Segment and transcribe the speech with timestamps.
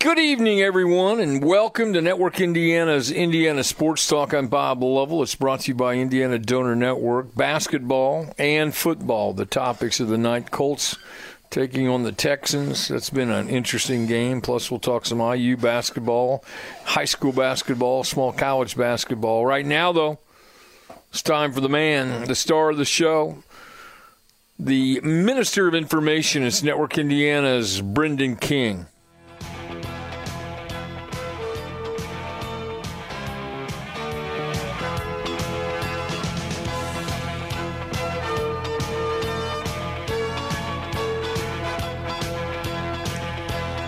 [0.00, 4.32] Good evening, everyone, and welcome to Network Indiana's Indiana Sports Talk.
[4.32, 5.22] I'm Bob Lovell.
[5.22, 7.34] It's brought to you by Indiana Donor Network.
[7.34, 10.50] Basketball and football, the topics of the night.
[10.50, 10.96] Colts
[11.50, 12.88] taking on the Texans.
[12.88, 14.40] That's been an interesting game.
[14.40, 16.46] Plus, we'll talk some IU basketball,
[16.84, 19.44] high school basketball, small college basketball.
[19.44, 20.18] Right now, though,
[21.10, 23.42] it's time for the man, the star of the show.
[24.58, 28.86] The Minister of Information is Network Indiana's Brendan King.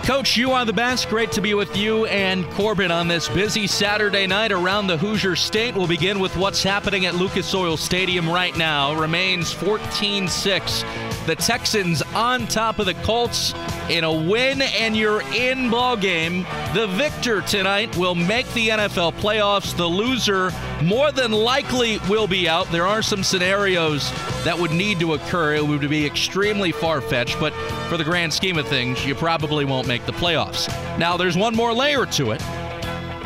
[0.03, 1.07] Coach, you are the best.
[1.07, 5.37] Great to be with you and Corbin on this busy Saturday night around the Hoosier
[5.37, 5.75] State.
[5.75, 8.93] We'll begin with what's happening at Lucas Oil Stadium right now.
[8.99, 10.83] Remains 14 6.
[11.25, 13.53] The Texans on top of the Colts
[13.89, 16.45] in a win, and you're in ball game.
[16.73, 19.75] The victor tonight will make the NFL playoffs.
[19.75, 20.51] The loser
[20.81, 22.69] more than likely will be out.
[22.71, 24.11] There are some scenarios
[24.43, 25.55] that would need to occur.
[25.55, 27.53] It would be extremely far fetched, but
[27.87, 30.67] for the grand scheme of things, you probably won't make the playoffs.
[30.97, 32.41] Now, there's one more layer to it.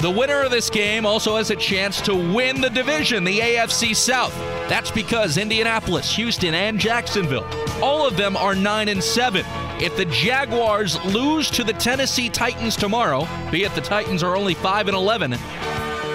[0.02, 3.95] The winner of this game also has a chance to win the division, the AFC
[3.95, 4.36] South.
[4.69, 7.47] That's because Indianapolis, Houston, and Jacksonville,
[7.81, 9.45] all of them are 9 and 7.
[9.79, 14.53] If the Jaguars lose to the Tennessee Titans tomorrow, be it the Titans are only
[14.53, 15.31] 5 and 11,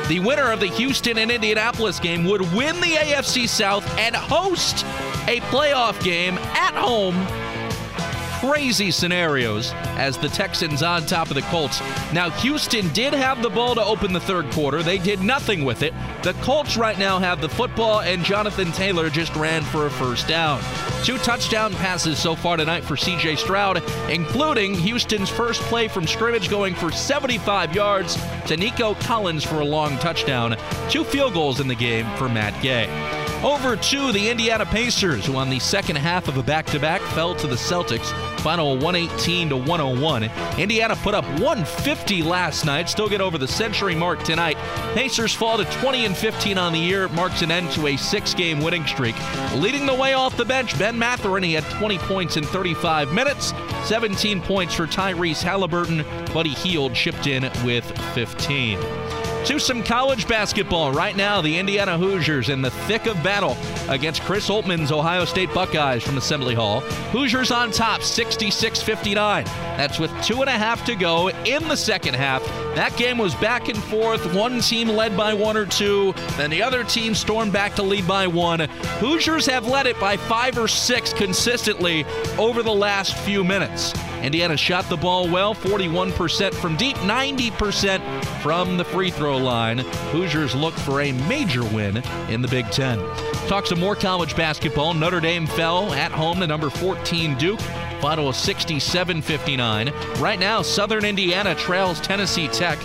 [0.09, 4.85] the winner of the Houston and Indianapolis game would win the AFC South and host
[5.29, 7.15] a playoff game at home
[8.43, 11.81] crazy scenarios as the Texans on top of the Colts.
[12.13, 14.83] Now, Houston did have the ball to open the third quarter.
[14.83, 15.95] They did nothing with it.
[16.25, 20.27] The Colts right now have the football, and Jonathan Taylor just ran for a first
[20.27, 20.61] down.
[21.05, 23.81] Two touchdown passes so far tonight for CJ Stroud,
[24.11, 29.65] including Houston's first play from scrimmage going for 75 yards to Nico Collins for a
[29.65, 30.57] long touchdown.
[30.91, 33.22] Two field goals in the game for Matt Gay.
[33.43, 37.01] Over to the Indiana Pacers, who on the second half of a back to back
[37.01, 38.13] fell to the Celtics.
[38.39, 40.31] Final 118 to 101.
[40.61, 44.57] Indiana put up 150 last night, still get over the century mark tonight.
[44.95, 48.33] Pacers fall to 20 and 15 on the year, marks an end to a six
[48.33, 49.17] game winning streak.
[49.57, 53.53] Leading the way off the bench, Ben Mathurin, he had 20 points in 35 minutes,
[53.87, 56.05] 17 points for Tyrese Halliburton.
[56.33, 58.79] Buddy Hield chipped in with 15
[59.47, 60.93] to some college basketball.
[60.93, 63.57] Right now, the Indiana Hoosiers in the thick of battle
[63.89, 66.81] against Chris Holtmann's Ohio State Buckeyes from Assembly Hall.
[67.11, 69.45] Hoosiers on top, 66 59.
[69.45, 72.45] That's with two and a half to go in the second half.
[72.77, 74.33] That game was back and forth.
[74.35, 78.07] One team led by one or two, then the other team stormed back to lead
[78.07, 78.61] by one.
[79.01, 82.05] Hoosiers have led it by five or six consistently
[82.39, 83.93] over the last few minutes.
[84.23, 89.79] Indiana shot the ball well, 41% from deep, 90% from the free throw line.
[90.13, 92.99] Hoosiers look for a major win in the Big Ten.
[93.49, 94.95] Talk some more college basketball.
[94.95, 97.61] Notre Dame fell at home to number 14 Duke.
[98.01, 99.93] Final of 67 59.
[100.19, 102.79] Right now, Southern Indiana trails Tennessee Tech.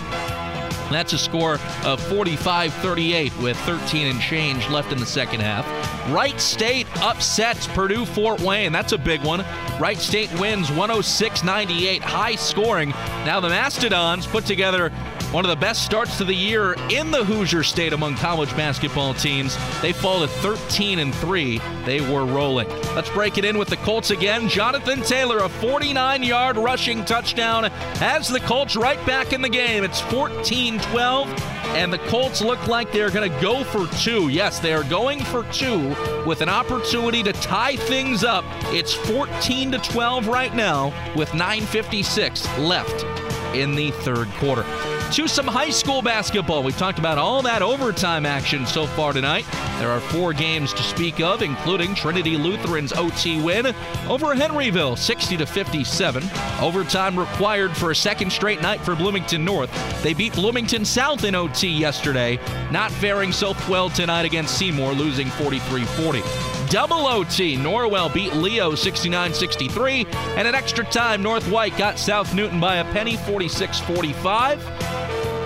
[0.90, 5.66] That's a score of 45 38 with 13 and change left in the second half.
[6.12, 8.72] Wright State upsets Purdue Fort Wayne.
[8.72, 9.44] That's a big one.
[9.78, 12.90] Wright State wins 106 98, high scoring.
[13.24, 14.90] Now the Mastodons put together
[15.32, 19.12] one of the best starts to the year in the Hoosier State among college basketball
[19.12, 19.58] teams.
[19.82, 21.60] They fall to 13 and 3.
[21.84, 22.68] They were rolling.
[22.94, 24.48] Let's break it in with the Colts again.
[24.48, 29.84] Jonathan Taylor, a 49 yard rushing touchdown, has the Colts right back in the game.
[29.84, 31.28] It's 14 12,
[31.76, 34.30] and the Colts look like they're going to go for two.
[34.30, 35.94] Yes, they are going for two
[36.26, 38.46] with an opportunity to tie things up.
[38.72, 43.04] It's 14 to 12 right now with 9.56 left
[43.54, 44.64] in the third quarter
[45.12, 46.62] to some high school basketball.
[46.62, 49.44] We've talked about all that overtime action so far tonight.
[49.78, 53.66] There are four games to speak of, including Trinity Lutheran's OT win
[54.08, 56.22] over Henryville, 60 to 57.
[56.60, 59.70] Overtime required for a second straight night for Bloomington North.
[60.02, 62.38] They beat Bloomington South in OT yesterday,
[62.70, 66.22] not faring so well tonight against Seymour, losing 43 40
[66.68, 67.56] double OT.
[67.56, 70.06] Norwell beat Leo 69 63.
[70.36, 74.97] And at extra time, North White got South Newton by a penny 46 45.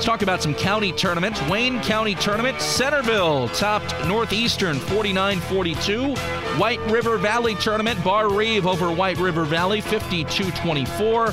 [0.02, 1.40] Let's talk about some county tournaments.
[1.42, 6.16] Wayne County Tournament, Centerville topped Northeastern 49 42.
[6.56, 11.32] White River Valley Tournament, Barr-Reeve over White River Valley 52 24.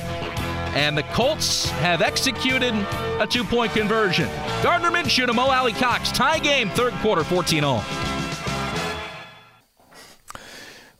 [0.76, 2.76] And the Colts have executed
[3.20, 4.30] a two point conversion.
[4.62, 6.12] Gardner Minshew to Mo Alie-Cox.
[6.12, 7.84] Tie game, third quarter, 14 all.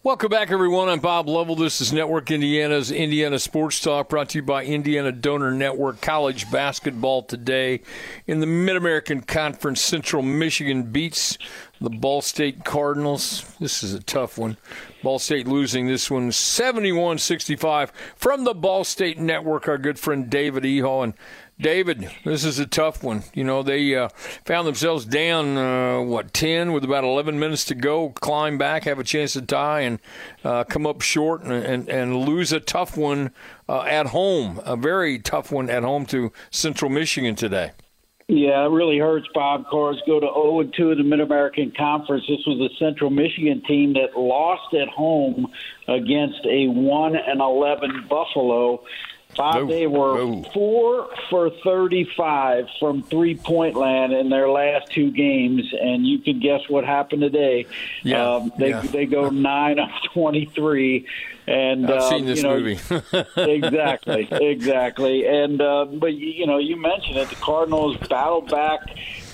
[0.10, 0.90] Welcome back, everyone.
[0.90, 1.56] I'm Bob Lovell.
[1.56, 6.02] This is Network Indiana's Indiana Sports Talk, brought to you by Indiana Donor Network.
[6.02, 7.82] College basketball today
[8.26, 9.80] in the Mid American Conference.
[9.80, 11.38] Central Michigan beats
[11.80, 13.46] the Ball State Cardinals.
[13.60, 14.58] This is a tough one.
[15.04, 19.68] Ball State losing this one 71 65 from the Ball State Network.
[19.68, 21.04] Our good friend David Eha.
[21.04, 21.14] And
[21.62, 23.24] David, this is a tough one.
[23.34, 24.08] You know, they uh,
[24.46, 28.98] found themselves down, uh, what, 10 with about 11 minutes to go, climb back, have
[28.98, 30.00] a chance to tie, and
[30.46, 33.32] uh, come up short and, and, and lose a tough one
[33.68, 37.72] uh, at home, a very tough one at home to Central Michigan today.
[38.30, 39.66] Yeah, it really hurts, Bob.
[39.70, 42.24] Cars go to 0 and 2 in the Mid American Conference.
[42.30, 45.48] This was a Central Michigan team that lost at home
[45.88, 48.84] against a 1 and 11 Buffalo.
[49.36, 55.72] Bob, they were four for 35 from three point land in their last two games,
[55.80, 57.68] and you can guess what happened today.
[58.04, 58.82] Yeah, um, they yeah.
[58.82, 61.08] they go nine of 23.
[61.48, 62.80] And I've uh, seen this you know, movie.
[63.38, 65.26] exactly, exactly.
[65.26, 67.30] And uh, but you know, you mentioned it.
[67.30, 68.82] The Cardinals battled back,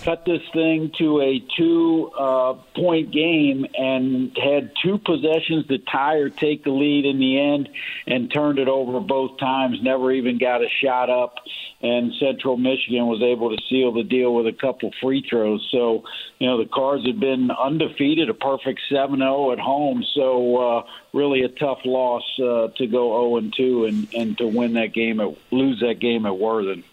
[0.05, 6.17] cut this thing to a two uh, point game, and had two possessions to tie
[6.17, 7.69] or take the lead in the end,
[8.05, 9.81] and turned it over both times.
[9.81, 11.39] Never even got a shot up.
[11.81, 15.67] And Central Michigan was able to seal the deal with a couple free throws.
[15.71, 16.03] So,
[16.39, 20.03] you know, the Cards had been undefeated, a perfect 7 0 at home.
[20.13, 24.73] So, uh, really a tough loss uh, to go 0 2 and, and to win
[24.73, 26.83] that game, at, lose that game at Worthen.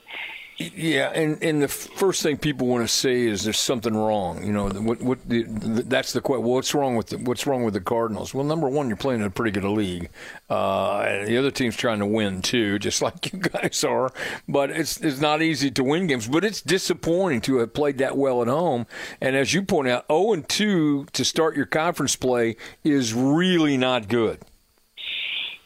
[0.75, 4.45] Yeah, and, and the first thing people want to say is there's something wrong.
[4.45, 6.45] You know, what what the, that's the question.
[6.45, 8.35] What's wrong with the, what's wrong with the Cardinals?
[8.35, 10.11] Well, number one, you're playing in a pretty good league.
[10.49, 14.11] Uh, the other team's trying to win too, just like you guys are.
[14.49, 16.29] But it's it's not easy to win games.
[16.29, 18.87] But it's disappointing to have played that well at home.
[19.21, 23.77] And as you point out, 0 and 2 to start your conference play is really
[23.77, 24.41] not good.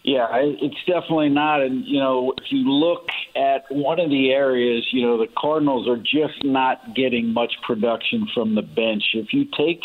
[0.07, 1.63] Yeah, it's definitely not.
[1.63, 5.89] And, you know, if you look at one of the areas, you know, the Cardinals
[5.89, 9.03] are just not getting much production from the bench.
[9.15, 9.81] If you take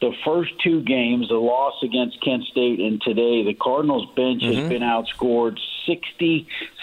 [0.00, 4.58] the first two games, the loss against Kent State and today, the Cardinals bench mm-hmm.
[4.58, 5.56] has been outscored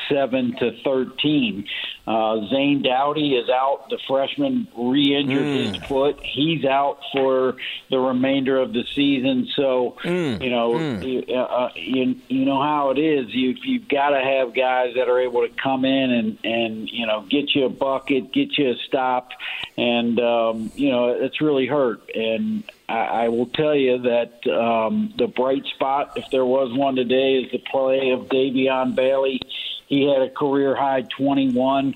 [0.07, 1.67] 67 to 13.
[2.07, 3.89] Uh, Zane Dowdy is out.
[3.89, 5.73] The freshman re-injured mm.
[5.73, 6.19] his foot.
[6.23, 7.55] He's out for
[7.89, 9.47] the remainder of the season.
[9.55, 10.41] So mm.
[10.41, 11.05] you know, mm.
[11.05, 13.35] you, uh, you you know how it is.
[13.35, 17.05] You you've got to have guys that are able to come in and and you
[17.05, 19.31] know get you a bucket, get you a stop,
[19.77, 22.09] and um, you know it's really hurt.
[22.15, 26.95] And I, I will tell you that um, the bright spot, if there was one
[26.95, 29.41] today, is the play of Davion Bailey.
[29.87, 31.95] He had a career high 21,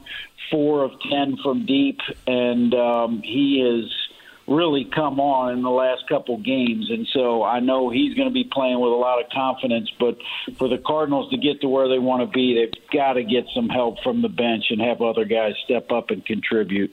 [0.50, 3.92] four of 10 from deep, and um, he has
[4.48, 6.90] really come on in the last couple games.
[6.90, 9.90] And so I know he's going to be playing with a lot of confidence.
[10.00, 10.18] But
[10.58, 13.46] for the Cardinals to get to where they want to be, they've got to get
[13.54, 16.92] some help from the bench and have other guys step up and contribute.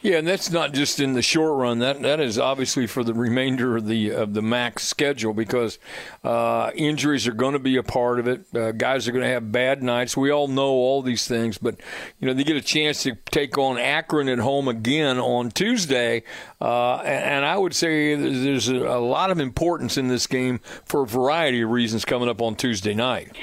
[0.00, 1.80] Yeah, and that's not just in the short run.
[1.80, 5.80] That that is obviously for the remainder of the of the MAC schedule because
[6.22, 8.44] uh, injuries are going to be a part of it.
[8.54, 10.16] Uh, guys are going to have bad nights.
[10.16, 11.80] We all know all these things, but
[12.20, 16.22] you know they get a chance to take on Akron at home again on Tuesday,
[16.60, 20.60] uh, and, and, I would say there's a, a lot of importance in this game
[20.84, 23.36] for a variety of reasons coming up on Tuesday night.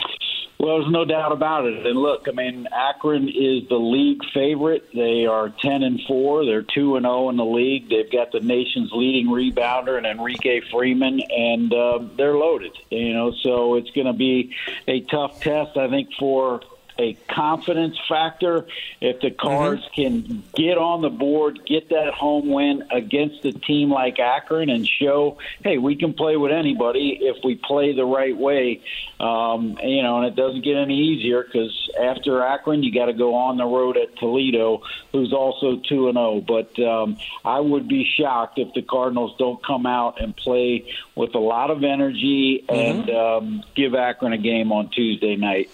[0.57, 1.85] Well, there's no doubt about it.
[1.85, 4.87] And look, I mean, Akron is the league favorite.
[4.93, 6.45] They are 10 and 4.
[6.45, 7.89] They're 2 and 0 in the league.
[7.89, 12.71] They've got the nation's leading rebounder and Enrique Freeman, and uh, they're loaded.
[12.89, 14.55] You know, so it's going to be
[14.87, 16.61] a tough test, I think, for
[16.97, 18.65] a confidence factor.
[19.01, 20.27] If the Cards mm-hmm.
[20.27, 24.87] can get on the board, get that home win against a team like Akron, and
[24.87, 28.81] show, hey, we can play with anybody if we play the right way.
[29.19, 33.13] Um, you know, and it doesn't get any easier because after Akron, you got to
[33.13, 36.25] go on the road at Toledo, who's also two and zero.
[36.25, 36.41] Oh.
[36.41, 41.35] But um, I would be shocked if the Cardinals don't come out and play with
[41.35, 42.75] a lot of energy mm-hmm.
[42.75, 45.69] and um, give Akron a game on Tuesday night.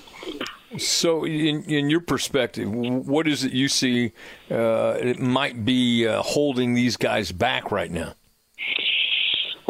[0.77, 4.13] So, in, in your perspective, what is it you see
[4.49, 8.13] uh, it might be uh, holding these guys back right now?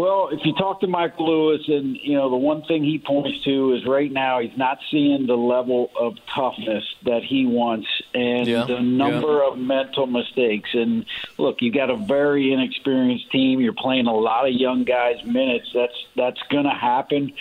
[0.02, 3.44] Well, if you talk to Mike Lewis, and you know the one thing he points
[3.44, 8.48] to is right now he's not seeing the level of toughness that he wants and
[8.48, 8.64] yeah.
[8.64, 9.52] the number yeah.
[9.52, 10.72] of mental mistakes.
[10.74, 11.06] And
[11.38, 13.60] look, you got a very inexperienced team.
[13.60, 15.70] You're playing a lot of young guys minutes.
[15.72, 17.34] That's that's going to happen.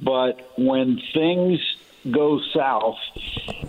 [0.00, 1.60] But when things
[2.12, 2.96] go south,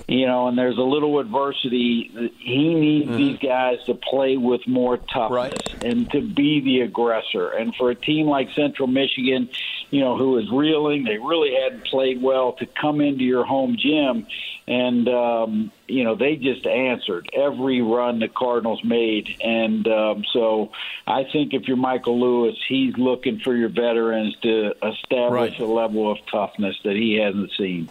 [0.07, 3.17] you know, and there's a little adversity, he needs mm-hmm.
[3.17, 5.83] these guys to play with more toughness right.
[5.83, 7.49] and to be the aggressor.
[7.49, 9.49] And for a team like Central Michigan,
[9.89, 13.75] you know, who was reeling, they really hadn't played well to come into your home
[13.77, 14.27] gym
[14.69, 20.71] and um, you know they just answered every run the Cardinals made, and um, so
[21.07, 25.59] I think if you're Michael Lewis, he's looking for your veterans to establish right.
[25.59, 27.89] a level of toughness that he hasn't seen.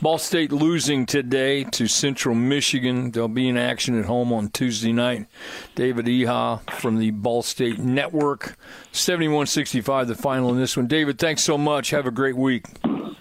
[0.00, 3.10] Ball State losing today to Central Michigan.
[3.10, 5.26] They'll be in action at home on Tuesday night.
[5.74, 8.56] David Eha from the Ball State Network.
[8.92, 10.86] 71 65, the final in this one.
[10.86, 11.90] David, thanks so much.
[11.90, 12.64] Have a great week.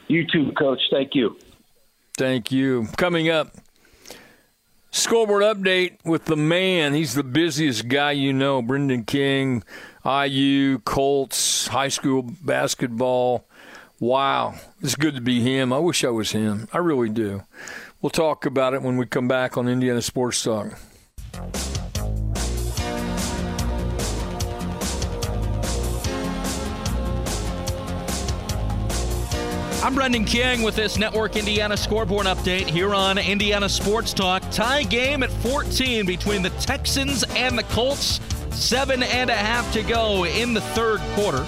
[0.08, 0.80] You too, Coach.
[0.90, 1.38] Thank you.
[2.18, 2.88] Thank you.
[2.96, 3.56] Coming up,
[4.92, 6.94] scoreboard update with the man.
[6.94, 8.62] He's the busiest guy you know.
[8.62, 9.66] Brendan King,
[10.06, 13.49] IU, Colts, high school basketball.
[14.02, 15.74] Wow, it's good to be him.
[15.74, 16.70] I wish I was him.
[16.72, 17.44] I really do.
[18.02, 20.80] We'll talk about it when we come back on Indiana Sports Talk.
[29.84, 34.44] I'm Brendan King with this Network Indiana scoreboard update here on Indiana Sports Talk.
[34.50, 38.22] Tie game at 14 between the Texans and the Colts.
[38.52, 41.46] Seven and a half to go in the third quarter.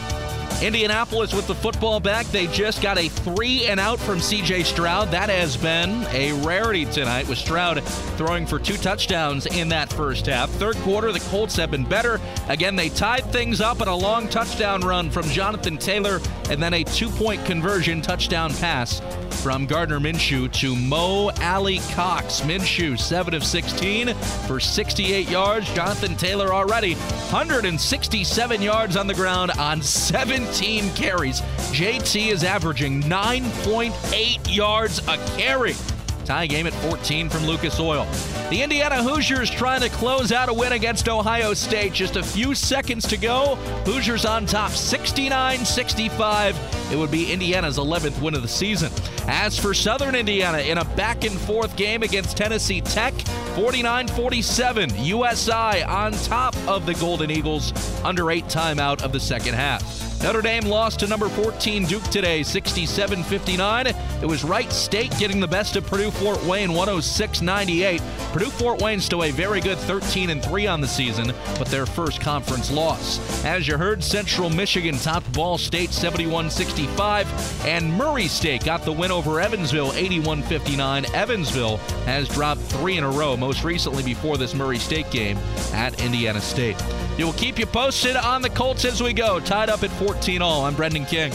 [0.62, 2.28] Indianapolis with the football back.
[2.28, 5.10] They just got a three and out from CJ Stroud.
[5.10, 7.84] That has been a rarity tonight with Stroud
[8.18, 10.50] throwing for two touchdowns in that first half.
[10.52, 12.22] Third quarter, the Colts have been better.
[12.48, 16.74] Again, they tied things up in a long touchdown run from Jonathan Taylor and then
[16.76, 19.02] a two point conversion touchdown pass
[19.34, 22.42] from Gardner Minshew to Mo Alie-Cox.
[22.42, 24.14] Minshew, 7 of 16
[24.48, 25.74] for 68 yards.
[25.74, 31.42] Jonathan Taylor already 167 yards on the ground on 17 carries.
[31.72, 35.76] JT is averaging 9.8 yards a carry.
[36.22, 38.06] Tie game at 14 from Lucas Oil.
[38.50, 41.94] The Indiana Hoosiers trying to close out a win against Ohio State.
[41.94, 43.56] Just a few seconds to go.
[43.86, 46.92] Hoosiers on top 69 65.
[46.92, 48.92] It would be Indiana's 11th win of the season.
[49.28, 53.14] As for Southern Indiana, in a back and forth game against Tennessee Tech,
[53.56, 54.90] 49 47.
[54.98, 57.74] USI on top of the Golden Eagles
[58.04, 60.11] under eight timeout of the second half.
[60.24, 63.88] Notre Dame lost to number 14 Duke today, 67 59.
[63.88, 68.00] It was Wright State getting the best of Purdue Fort Wayne, 106 98.
[68.32, 71.88] Purdue Fort Wayne still a very good 13 and 3 on the season, but their
[71.88, 73.44] first conference loss.
[73.44, 78.92] As you heard, Central Michigan topped Ball State 71 65, and Murray State got the
[78.92, 81.06] win over Evansville 81 59.
[81.16, 85.38] Evansville has dropped three in a row, most recently before this Murray State game
[85.74, 86.78] at Indiana State.
[87.22, 90.08] We will keep you posted on the Colts as we go, tied up at 14.
[90.08, 90.66] 14 all.
[90.66, 91.32] I'm Brendan King.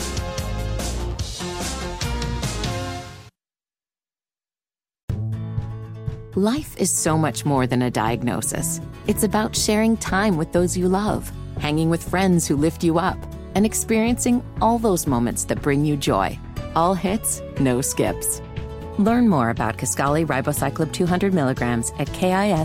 [6.34, 8.80] Life is so much more than a diagnosis.
[9.06, 13.18] It's about sharing time with those you love, hanging with friends who lift you up,
[13.54, 16.36] and experiencing all those moments that bring you joy.
[16.74, 18.42] All hits, no skips.
[18.98, 22.64] Learn more about Kisqali Ribociclib 200 milligrams at kisqali.com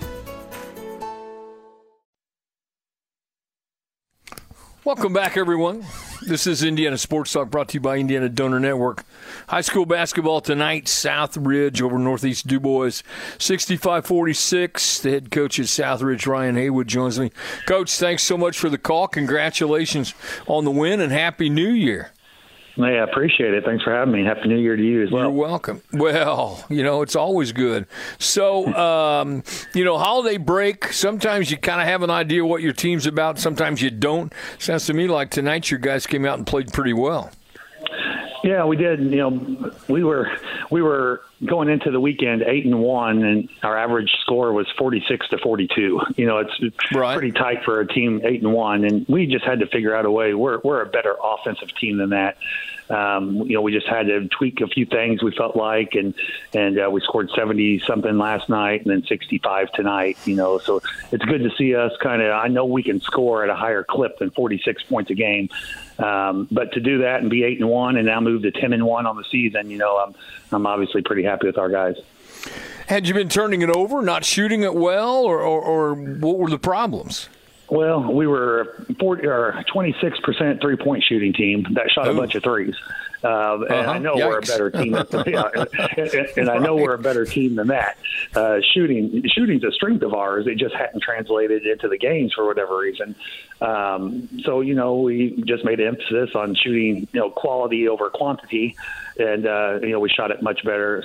[4.83, 5.85] Welcome back, everyone.
[6.23, 9.03] This is Indiana Sports Talk brought to you by Indiana Donor Network.
[9.47, 13.03] High school basketball tonight, Southridge over Northeast Dubois,
[13.37, 14.99] 65 46.
[15.01, 17.31] The head coach at Southridge, Ryan Haywood, joins me.
[17.67, 19.07] Coach, thanks so much for the call.
[19.07, 20.15] Congratulations
[20.47, 22.11] on the win and Happy New Year.
[22.75, 23.65] Yeah, I appreciate it.
[23.65, 24.23] Thanks for having me.
[24.23, 25.23] Happy New Year to you as well.
[25.23, 25.81] You're welcome.
[25.91, 27.85] Well, you know, it's always good.
[28.17, 32.73] So, um, you know, holiday break, sometimes you kind of have an idea what your
[32.73, 34.33] team's about, sometimes you don't.
[34.57, 37.31] Sounds to me like tonight your guys came out and played pretty well.
[38.43, 38.99] Yeah, we did.
[38.99, 40.31] You know, we were
[40.69, 45.03] we were going into the weekend eight and one, and our average score was forty
[45.07, 46.01] six to forty two.
[46.15, 46.59] You know, it's
[46.93, 47.17] right.
[47.17, 50.05] pretty tight for a team eight and one, and we just had to figure out
[50.05, 50.33] a way.
[50.33, 52.37] We're we're a better offensive team than that.
[52.91, 56.13] Um, you know, we just had to tweak a few things we felt like, and
[56.53, 60.17] and uh, we scored seventy something last night, and then sixty five tonight.
[60.25, 60.81] You know, so
[61.11, 62.33] it's good to see us kind of.
[62.33, 65.49] I know we can score at a higher clip than forty six points a game.
[65.99, 68.73] Um, but to do that and be eight and one, and now move to ten
[68.73, 70.15] and one on the season, you know, I'm
[70.51, 71.95] I'm obviously pretty happy with our guys.
[72.87, 76.49] Had you been turning it over, not shooting it well, or, or, or what were
[76.49, 77.29] the problems?
[77.71, 82.11] Well, we were 40 or 26 percent three point shooting team that shot Ooh.
[82.11, 82.75] a bunch of threes.
[83.23, 83.91] Uh, and Uh-huh.
[83.91, 84.93] I know we're a better team,
[85.27, 87.97] yeah, and, and I know we're a better team than that.
[88.35, 90.47] Uh, shooting, shooting's a strength of ours.
[90.47, 93.15] It just hadn't translated into the games for whatever reason.
[93.61, 98.75] Um, so you know, we just made emphasis on shooting, you know, quality over quantity,
[99.19, 101.03] and uh, you know, we shot it much better,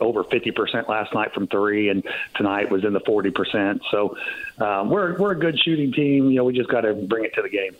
[0.00, 2.02] over 50 percent last night from three, and
[2.34, 3.82] tonight was in the 40 percent.
[3.90, 4.16] So
[4.58, 6.30] um, we're we're a good shooting team.
[6.30, 7.76] You know, we just got to bring it to the game.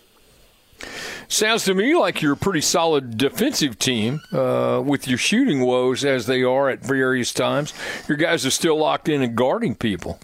[1.27, 6.05] Sounds to me like you're a pretty solid defensive team uh, with your shooting woes
[6.05, 7.73] as they are at various times.
[8.07, 10.19] Your guys are still locked in and guarding people.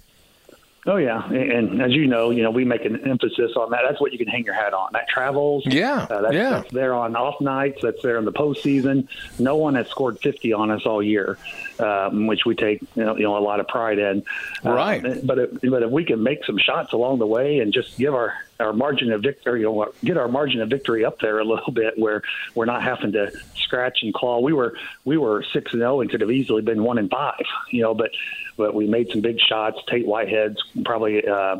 [0.89, 3.81] Oh yeah, and, and as you know, you know we make an emphasis on that.
[3.87, 4.89] That's what you can hang your hat on.
[4.93, 5.63] That travels.
[5.67, 6.49] Yeah, uh, that's, yeah.
[6.49, 7.81] that's there on off nights.
[7.83, 9.07] That's there in the postseason.
[9.37, 11.37] No one has scored 50 on us all year,
[11.77, 14.23] um, which we take you know, you know a lot of pride in.
[14.65, 15.03] Uh, Right.
[15.23, 18.15] but if, but if we can make some shots along the way and just give
[18.15, 21.45] our our margin of victory, you know, get our margin of victory up there a
[21.45, 22.23] little bit, where
[22.55, 24.39] we're not having to scratch and claw.
[24.39, 27.45] We were we were six and zero and could have easily been one and five,
[27.69, 28.11] you know, but
[28.59, 29.79] but we made some big shots.
[29.87, 31.55] Tate Whitehead's probably uh,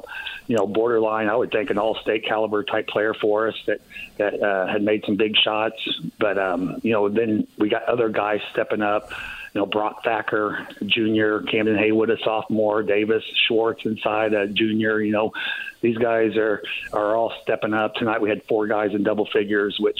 [0.47, 1.29] you know borderline.
[1.29, 3.79] I would think an all-state caliber type player for us that
[4.17, 5.77] that uh, had made some big shots.
[6.19, 9.09] But um, you know, then we got other guys stepping up.
[9.55, 15.01] You know, Brock Thacker, junior, Camden Haywood, a sophomore, Davis Schwartz inside, a junior.
[15.01, 15.31] You know,
[15.81, 17.95] these guys are are all stepping up.
[17.95, 19.99] Tonight we had four guys in double figures, which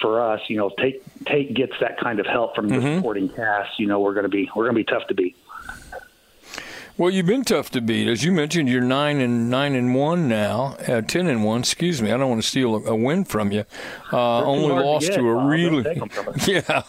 [0.00, 3.28] for us, you know, if Tate Tate gets that kind of help from the supporting
[3.28, 5.36] cast, you know, we're going to be we're going to be tough to beat.
[7.00, 8.68] Well, you've been tough to beat, as you mentioned.
[8.68, 11.60] You're nine and nine and one now, uh, ten and one.
[11.60, 12.12] Excuse me.
[12.12, 13.64] I don't want to steal a, a win from you.
[14.12, 15.46] Uh, only hard to lost get, to a.
[15.46, 16.46] Really, take 'em from us.
[16.46, 16.82] yeah.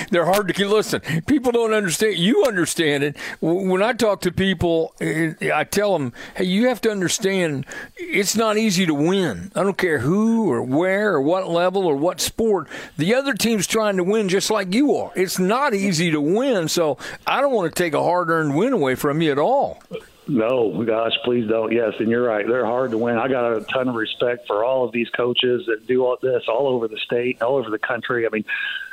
[0.12, 0.68] They're hard to get.
[0.68, 2.18] Listen, people don't understand.
[2.18, 3.16] You understand it.
[3.40, 7.66] When I talk to people, eh, I tell them, "Hey, you have to understand.
[7.96, 9.50] It's not easy to win.
[9.56, 12.68] I don't care who or where or what level or what sport.
[12.96, 15.10] The other team's trying to win just like you are.
[15.16, 16.68] It's not easy to win.
[16.68, 19.82] So I don't want to take a hard-earned win away from you at all.
[20.28, 21.72] No, gosh, please don't.
[21.72, 22.46] Yes, and you're right.
[22.46, 23.16] They're hard to win.
[23.18, 26.44] I got a ton of respect for all of these coaches that do all this
[26.46, 28.24] all over the state, all over the country.
[28.24, 28.44] I mean,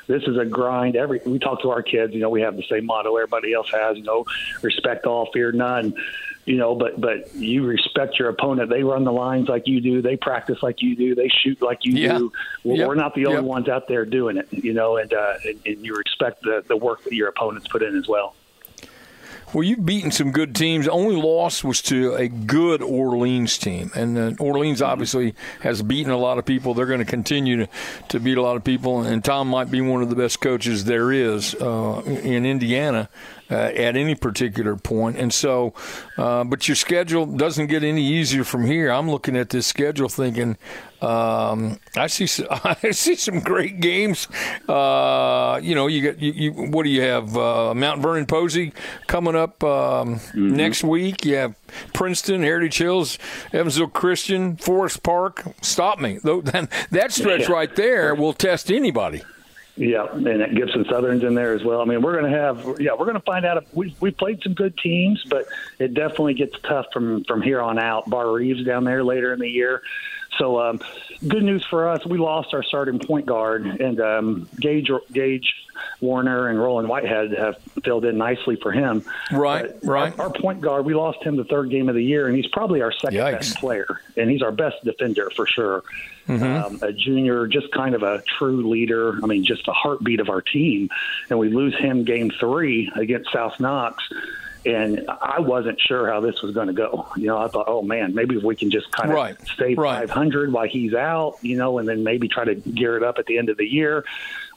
[0.08, 0.96] this is a grind.
[0.96, 3.70] Every we talk to our kids, you know, we have the same motto everybody else
[3.72, 3.96] has.
[3.96, 4.26] You know,
[4.64, 5.94] respect all, fear none.
[6.46, 8.72] You know, but but you respect your opponent.
[8.72, 10.02] They run the lines like you do.
[10.02, 11.14] They practice like you do.
[11.14, 12.18] They shoot like you Yeah.
[12.18, 12.32] do.
[12.64, 12.88] Well, Yep.
[12.88, 13.46] We're not the only Yep.
[13.46, 14.48] ones out there doing it.
[14.50, 17.84] You know, and, uh, and and you respect the the work that your opponents put
[17.84, 18.34] in as well.
[19.52, 20.88] Well, you've beaten some good teams.
[20.88, 26.18] Only loss was to a good Orleans team, and uh, Orleans obviously has beaten a
[26.18, 26.76] lot of people.
[26.76, 27.70] They're going to continue to,
[28.10, 30.86] to beat a lot of people, and Tom might be one of the best coaches
[30.86, 33.10] there is uh, in Indiana
[33.52, 35.18] uh, at any particular point.
[35.18, 35.74] And so,
[36.18, 38.92] uh, but your schedule doesn't get any easier from here.
[38.92, 40.58] I'm looking at this schedule, thinking.
[41.02, 42.26] Um, I see.
[42.26, 44.28] s- I see some great games.
[44.68, 46.52] Uh, you know, you get you, you.
[46.52, 47.36] What do you have?
[47.38, 48.74] Uh, Mount Vernon Posey
[49.08, 51.26] coming up um, next week.
[51.26, 51.56] You have
[51.94, 53.18] Princeton, Heritage Hills,
[53.54, 55.44] Evansville Christian, Forest Park.
[55.62, 56.20] Stop me.
[56.50, 59.22] That, that stretch right there will test anybody.
[59.80, 61.80] Yeah, and that Gibson Southern's in there as well.
[61.80, 63.64] I mean, we're going to have, yeah, we're going to find out.
[63.64, 65.48] If we we played some good teams, but
[65.80, 68.10] it definitely gets tough from from here on out.
[68.10, 69.82] Barr-Reeve's down there later in the year.
[70.38, 70.82] So, um,
[71.26, 72.06] good news for us.
[72.06, 75.50] We lost our starting point guard, and um, Gage Gage
[76.02, 79.04] Warner and Roland Whitehead have filled in nicely for him.
[79.32, 80.20] Right, But right.
[80.20, 82.48] Our, our point guard, we lost him the third game of the year, and he's
[82.48, 83.32] probably our second Yikes.
[83.32, 85.84] best player, and he's our best defender for sure.
[86.28, 86.44] Mm-hmm.
[86.44, 89.18] Um, a junior, just kind of a true leader.
[89.24, 90.90] I mean, just the heartbeat of our team.
[91.30, 94.04] And we lose him game three against South Knox.
[94.66, 97.08] And I wasn't sure how this was going to go.
[97.16, 99.74] You know, I thought, oh man, maybe if we can just kind of Right, stay
[99.74, 100.08] right.
[100.08, 103.26] 500 while he's out, you know, and then maybe try to gear it up at
[103.26, 104.04] the end of the year.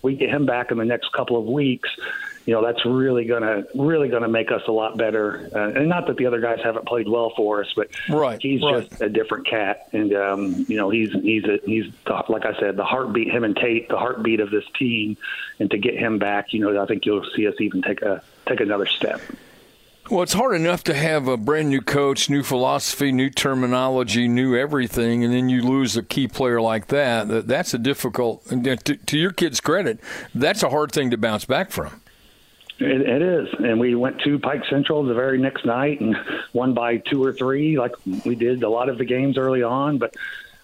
[0.03, 1.89] We get him back in the next couple of weeks.
[2.45, 5.49] You know, that's really gonna really gonna make us a lot better.
[5.55, 8.61] Uh, and not that the other guys haven't played well for us, but Right, he's
[8.63, 8.89] right.
[8.89, 9.89] just a different cat.
[9.93, 13.31] And um, you know, he's he's a, he's the, like I said, the heartbeat.
[13.31, 15.17] Him and Tate, the heartbeat of this team.
[15.61, 18.23] And to get him back, you know, I think you'll see us even take a
[18.47, 19.21] take another step.
[20.13, 24.55] Well, it's hard enough to have a brand new coach, new philosophy, new terminology, new
[24.55, 27.29] everything, and then you lose a key player like that.
[27.29, 28.45] That- That's a difficult.
[28.45, 30.01] To, to your kid's credit,
[30.35, 32.03] that's a hard thing to bounce back from.
[32.79, 36.15] It, it is, and we went to Pike Central the very next night and
[36.53, 37.93] won by two or three, like
[38.27, 39.97] we did a lot of the games early on.
[39.97, 40.15] But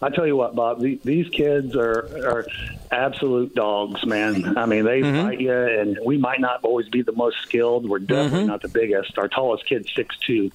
[0.00, 2.46] I tell you what, Bob, the, these kids are are
[2.90, 4.56] absolute dogs, man.
[4.56, 7.88] I mean, they fight you, and we might not always be the most skilled.
[7.88, 9.18] We're definitely not the biggest.
[9.18, 10.52] Our tallest kid's six two.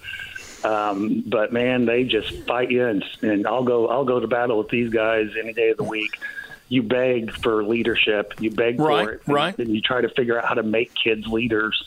[0.63, 4.57] Um, but man, they just fight you, and, and I'll go I'll go to battle
[4.57, 6.17] with these guys any day of the week.
[6.69, 10.39] You beg for leadership, you beg right, for it, right, and you try to figure
[10.39, 11.83] out how to make kids leaders.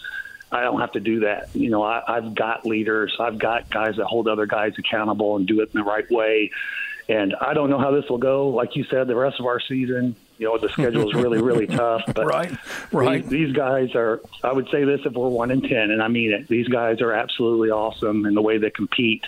[0.53, 1.49] I don't have to do that.
[1.55, 3.17] You know, I, I've got leaders.
[3.19, 6.51] I've got guys that hold other guys accountable and do it in the right way.
[7.09, 8.49] And I don't know how this will go.
[8.49, 11.67] Like you said, the rest of our season, you know, the schedule is really, really
[11.69, 12.03] tough.
[12.13, 12.53] But right,
[12.93, 13.23] right.
[13.23, 14.21] These, these, guys are.
[14.43, 16.49] I would say this if we're one in ten, and I mean it.
[16.49, 19.25] These guys are absolutely awesome in the way they compete,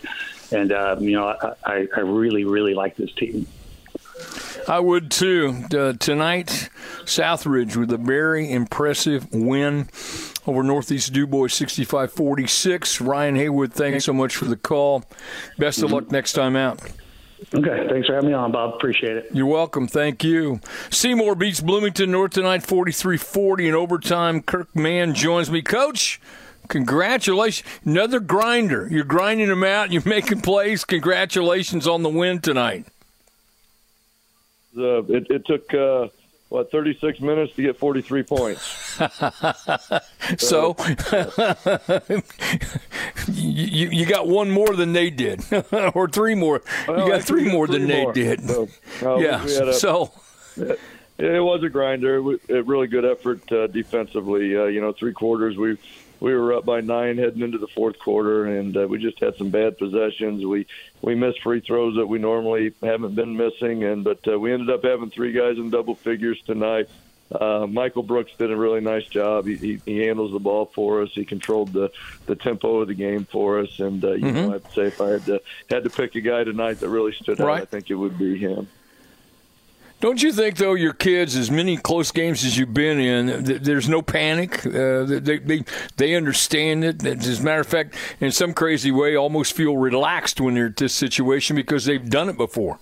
[0.51, 3.47] and um, you know, I, I really, really like this team.
[4.67, 5.65] I would too.
[5.73, 6.69] Uh, tonight,
[7.05, 9.89] Southridge with a very impressive win
[10.47, 13.01] over Northeast Dubois 65 46.
[13.01, 15.05] Ryan Haywood, thanks so much for the call.
[15.59, 15.95] Best of mm-hmm.
[15.95, 16.81] luck next time out.
[17.55, 18.75] Okay, thanks for having me on, Bob.
[18.75, 19.29] Appreciate it.
[19.33, 19.87] You're welcome.
[19.87, 20.61] Thank you.
[20.91, 24.43] Seymour beats Bloomington North tonight 43-40 in overtime.
[24.43, 25.63] Kirk Mann joins me.
[25.63, 26.21] Coach,
[26.67, 27.69] congratulations.
[27.85, 28.89] Another grinder.
[28.91, 29.93] You're grinding them out.
[29.93, 30.85] You're making plays.
[30.85, 32.87] Congratulations on the win tonight.
[34.77, 36.09] Uh, it, it, took uh,
[36.49, 38.63] what 36 minutes to get 43 points.
[40.39, 40.75] so
[43.33, 45.41] you, you got one more than they did,
[45.95, 46.63] or three more.
[46.87, 48.13] Well, you got three more three than more.
[48.13, 48.49] they did.
[48.49, 48.69] So,
[49.03, 49.45] uh, yeah.
[49.45, 50.13] A, so.
[50.57, 50.81] It,
[51.19, 52.19] it was a grinder.
[52.49, 54.57] A really good effort uh, defensively.
[54.57, 55.77] Uh, you know, three quarters we
[56.21, 59.37] we were up by nine heading into the fourth quarter, and uh, we just had
[59.37, 60.45] some bad possessions.
[60.45, 60.67] We
[61.03, 64.71] we missed free throws that we normally haven't been missing, and but uh, we ended
[64.71, 66.89] up having three guys in double figures tonight.
[67.31, 69.47] Uh, Michael Brooks did a really nice job.
[69.47, 71.11] He, he, he handles the ball for us.
[71.13, 71.91] He controlled the,
[72.25, 73.81] the tempo of the game for us.
[73.81, 74.35] And uh, you mm-hmm.
[74.35, 77.13] know, I'd say if I had to had to pick a guy tonight that really
[77.13, 77.57] stood right.
[77.57, 78.67] out, I think it would be him.
[80.01, 83.89] Don't you think, though, your kids, as many close games as you've been in, there's
[83.89, 84.65] no panic.
[84.65, 85.65] Uh, they, they
[85.97, 87.05] they understand it.
[87.05, 90.77] As a matter of fact, in some crazy way, almost feel relaxed when they're at
[90.77, 92.79] this situation because they've done it before.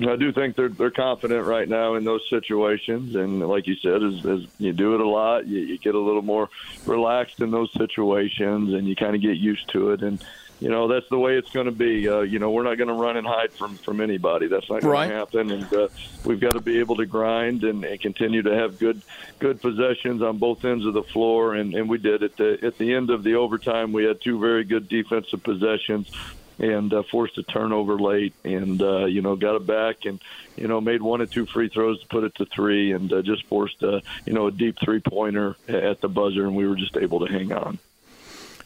[0.00, 4.02] I do think they're they're confident right now in those situations, and like you said,
[4.02, 6.48] as, as you do it a lot, you, you get a little more
[6.86, 10.02] relaxed in those situations, and you kind of get used to it.
[10.02, 10.24] And
[10.60, 12.08] you know that's the way it's going to be.
[12.08, 14.46] Uh, you know, we're not going to run and hide from from anybody.
[14.46, 15.08] That's not going right.
[15.08, 15.88] to happen, and uh,
[16.24, 19.00] we've got to be able to grind and, and continue to have good
[19.38, 21.54] good possessions on both ends of the floor.
[21.54, 23.92] And, and we did at the at the end of the overtime.
[23.92, 26.10] We had two very good defensive possessions
[26.58, 30.20] and uh, forced a turnover late, and uh, you know got it back, and
[30.56, 33.22] you know made one or two free throws to put it to three, and uh,
[33.22, 36.76] just forced a you know a deep three pointer at the buzzer, and we were
[36.76, 37.78] just able to hang on.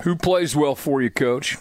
[0.03, 1.57] Who plays well for you, Coach?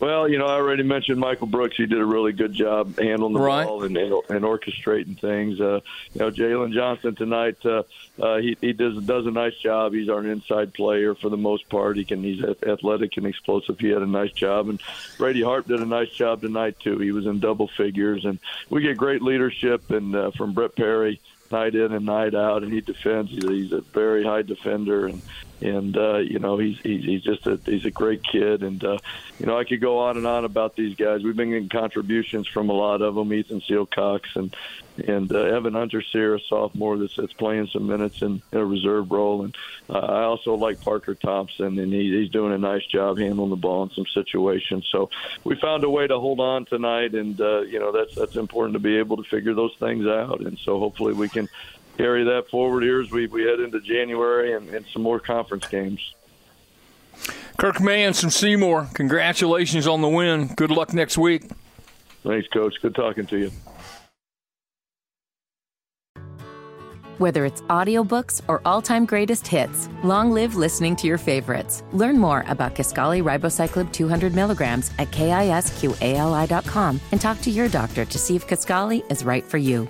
[0.00, 1.76] Well, you know, I already mentioned Michael Brooks.
[1.76, 3.66] He did a really good job handling the right.
[3.66, 5.60] ball and, and, and orchestrating things.
[5.60, 5.80] Uh,
[6.14, 7.82] you know, Jalen Johnson tonight, uh,
[8.18, 9.92] uh, he, he does does a nice job.
[9.92, 11.98] He's our inside player for the most part.
[11.98, 13.78] He can he's athletic and explosive.
[13.78, 14.80] He had a nice job, and
[15.18, 16.98] Brady Harp did a nice job tonight too.
[16.98, 18.38] He was in double figures, and
[18.70, 22.72] we get great leadership and uh, from Brett Perry night in and night out, and
[22.72, 23.30] he defends.
[23.30, 25.20] He's a very high defender, and
[25.62, 28.98] and uh, you know he's, he's he's just a he's a great kid, and uh,
[29.38, 31.22] you know I could go on and on about these guys.
[31.22, 34.54] We've been getting contributions from a lot of them, Ethan Sealcox and
[35.06, 38.64] and uh, Evan Hunter Sear, a sophomore that's, that's playing some minutes in, in a
[38.64, 39.56] reserve role, and
[39.88, 43.56] uh, I also like Parker Thompson, and he, he's doing a nice job handling the
[43.56, 44.86] ball in some situations.
[44.90, 45.10] So
[45.44, 48.74] we found a way to hold on tonight, and uh, you know that's that's important
[48.74, 51.48] to be able to figure those things out, and so hopefully we can
[51.96, 55.66] carry that forward here as we, we head into January and, and some more conference
[55.66, 56.14] games.
[57.58, 60.48] Kirk Mann from Seymour, congratulations on the win.
[60.54, 61.44] Good luck next week.
[62.22, 62.74] Thanks, Coach.
[62.80, 63.50] Good talking to you.
[67.18, 71.82] Whether it's audiobooks or all-time greatest hits, long live listening to your favorites.
[71.92, 78.18] Learn more about Kisqali Ribociclib 200 milligrams at kisqali.com and talk to your doctor to
[78.18, 79.86] see if Kisqali is right for you.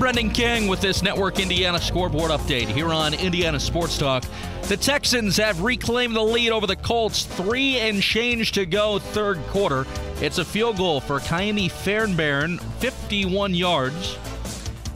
[0.00, 4.24] Brendan King with this Network Indiana scoreboard update here on Indiana Sports Talk.
[4.62, 9.36] The Texans have reclaimed the lead over the Colts, three and change to go, third
[9.48, 9.86] quarter.
[10.22, 14.16] It's a field goal for Ka'imi Fairbairn, 51 yards.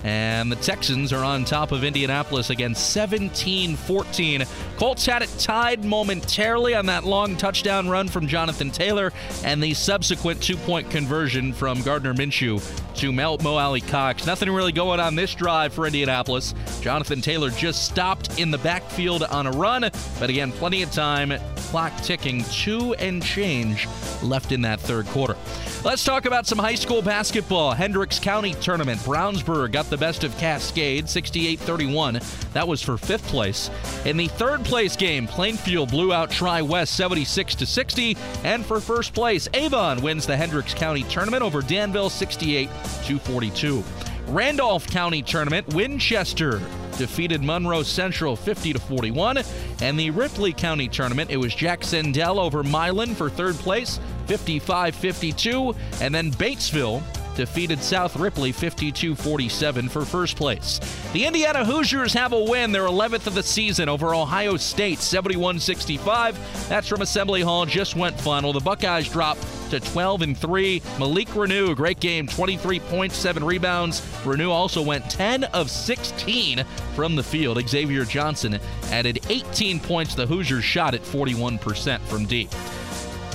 [0.05, 4.45] And the Texans are on top of Indianapolis again 17 14.
[4.77, 9.13] Colts had it tied momentarily on that long touchdown run from Jonathan Taylor
[9.45, 12.63] and the subsequent two point conversion from Gardner Minshew
[12.97, 14.27] to Mo, Mo Alie-Cox.
[14.27, 16.55] Nothing really going on this drive for Indianapolis.
[16.83, 19.89] Jonathan Taylor just stopped in the backfield on a run,
[20.21, 21.33] but again, plenty of time
[21.75, 23.89] clock ticking, two and change
[24.23, 25.37] left in that third quarter.
[25.83, 27.73] Let's talk about some high school basketball.
[27.73, 29.01] Hendricks County Tournament.
[29.01, 32.21] Brownsburg got the best of Cascade, 68 31.
[32.53, 33.71] That was for fifth place.
[34.05, 38.17] In the third place game, Plainfield blew out Tri West 76 60.
[38.45, 42.69] And for first place, Avon wins the Hendricks County Tournament over Danville 68
[43.05, 43.85] 242.
[44.29, 46.61] Randolph County Tournament, Winchester
[46.97, 49.39] defeated Monroe Central 50 to 41,
[49.83, 56.15] and the Ripley County Tournament, it was Jac-Cen-Del over Milan for third place, 55-52, and
[56.15, 57.03] then Batesville
[57.37, 60.81] defeated South Ripley 52 47 for first place.
[61.13, 65.61] The Indiana Hoosiers have a win, their 11th of the season over Ohio State 71
[65.61, 66.69] 65.
[66.69, 68.53] That's from Assembly Hall, just went final.
[68.53, 69.39] The Buckeyes drop
[69.71, 70.83] to 12 and 3.
[70.99, 74.01] Malik Reneau, great game, 23 points, 7 rebounds.
[74.25, 77.61] Reneau also went 10 of 16 from the field.
[77.69, 78.59] Xavier Johnson
[78.91, 80.15] added 18 points.
[80.15, 82.51] The Hoosiers shot at 41% from deep.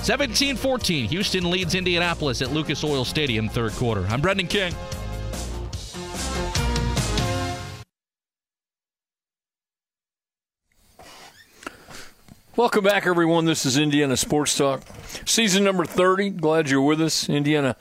[0.02, 4.06] 17 14, Houston leads Indianapolis at Lucas Oil Stadium, third quarter.
[4.08, 4.74] I'm Brendan King.
[12.60, 13.46] Welcome back, everyone.
[13.46, 14.82] This is Indiana Sports Talk.
[15.24, 16.28] Season number 30.
[16.28, 17.26] Glad you're with us.
[17.26, 17.74] Indiana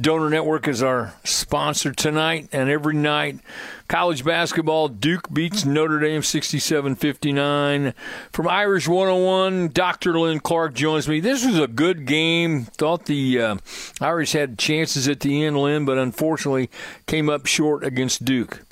[0.00, 3.40] Donor Network is our sponsor tonight and every night.
[3.88, 7.92] College basketball, Duke beats Notre Dame 67 59.
[8.30, 10.16] From Irish 101, Dr.
[10.16, 11.18] Len Clark joins me.
[11.18, 12.66] This was a good game.
[12.66, 13.56] Thought the uh,
[14.00, 16.70] Irish had chances at the end, Len, but unfortunately
[17.06, 18.62] came up short against Duke.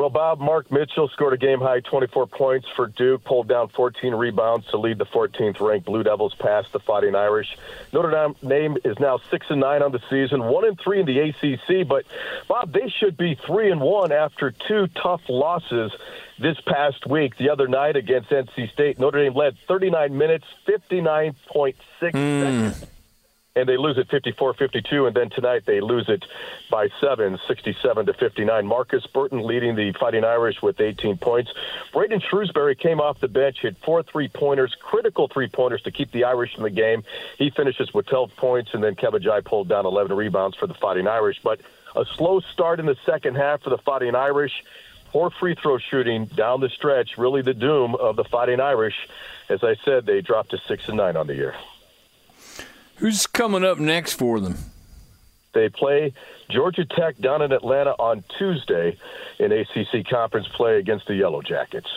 [0.00, 4.14] Well, Bob, Mark Mitchell scored a game high 24 points for Duke, pulled down 14
[4.14, 7.54] rebounds to lead the 14th ranked Blue Devils past the Fighting Irish.
[7.92, 11.18] Notre Dame is now 6 and 9 on the season, 1 and 3 in the
[11.18, 12.06] ACC, but
[12.48, 15.92] Bob, they should be 3 and 1 after two tough losses
[16.38, 17.36] this past week.
[17.36, 21.74] The other night against NC State, Notre Dame led 39 minutes, 59.6 mm.
[22.00, 22.86] seconds
[23.56, 26.24] and they lose it 54-52 and then tonight they lose it
[26.70, 31.52] by 7 67 to 59 Markus Burton leading the fighting irish with 18 points.
[31.92, 36.56] Braeden Shrewsbury came off the bench hit four three-pointers critical three-pointers to keep the irish
[36.56, 37.02] in the game.
[37.38, 41.08] He finishes with 12 points and then Kebba pulled down 11 rebounds for the fighting
[41.08, 41.40] irish.
[41.42, 41.60] But
[41.96, 44.62] a slow start in the second half for the fighting irish.
[45.06, 49.08] Poor free throw shooting down the stretch really the doom of the fighting irish.
[49.48, 51.56] As i said they dropped to 6 and 9 on the year
[53.00, 54.56] Who's coming up next for them?
[55.54, 56.12] They play
[56.50, 58.98] Georgia Tech down in Atlanta on Tuesday
[59.38, 61.88] in ACC conference play against the Yellow Jackets.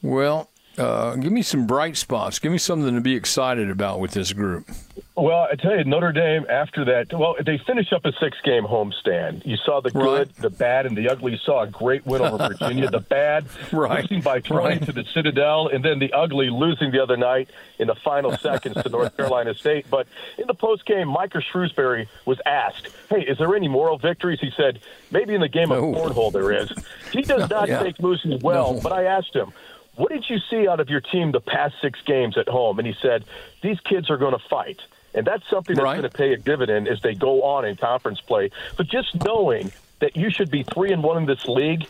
[0.00, 0.48] Well,
[0.78, 2.38] uh, give me some bright spots.
[2.38, 4.70] Give me something to be excited about with this group.
[5.14, 9.44] Well, I tell you, Notre Dame after that, well, they finish up a six-game homestand.
[9.44, 10.36] You saw the good, right.
[10.36, 11.32] the bad, and the ugly.
[11.32, 12.88] You saw a great win over Virginia.
[12.88, 14.02] the bad, right.
[14.02, 14.82] losing by 20 right.
[14.86, 18.82] to the Citadel, and then the ugly losing the other night in the final seconds
[18.82, 19.84] to North Carolina State.
[19.90, 20.06] But
[20.38, 24.80] in the post-game, Micah Shrewsbury was asked, "Hey, is there any moral victories?" He said,
[25.10, 26.72] "Maybe in the game of cornhole there is."
[27.12, 27.82] He does not yeah.
[27.82, 28.80] take losing well, no.
[28.80, 29.52] but I asked him
[29.94, 32.78] what did you see out of your team the past six games at home?
[32.78, 33.24] And he said,
[33.62, 34.80] these kids are going to fight.
[35.14, 36.00] And that's something that's right.
[36.00, 38.50] going to pay a dividend as they go on in conference play.
[38.76, 41.86] But just knowing that you should be three and one in this league,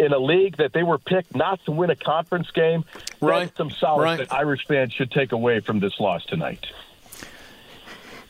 [0.00, 2.84] in a league that they were picked not to win a conference game,
[3.20, 3.44] right.
[3.44, 4.18] that's some solace right.
[4.18, 6.66] that Irish fans should take away from this loss tonight.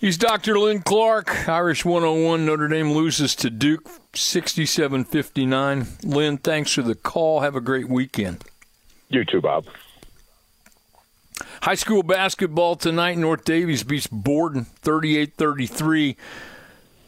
[0.00, 0.58] He's Dr.
[0.58, 2.46] Len Clark, Irish 101.
[2.46, 5.86] Notre Dame loses to Duke 67 59.
[6.04, 7.40] Len, thanks for the call.
[7.40, 8.44] Have a great weekend.
[9.08, 9.66] You too, Bob.
[11.62, 13.18] High school basketball tonight.
[13.18, 16.16] North Daviess beats Borden 38 33.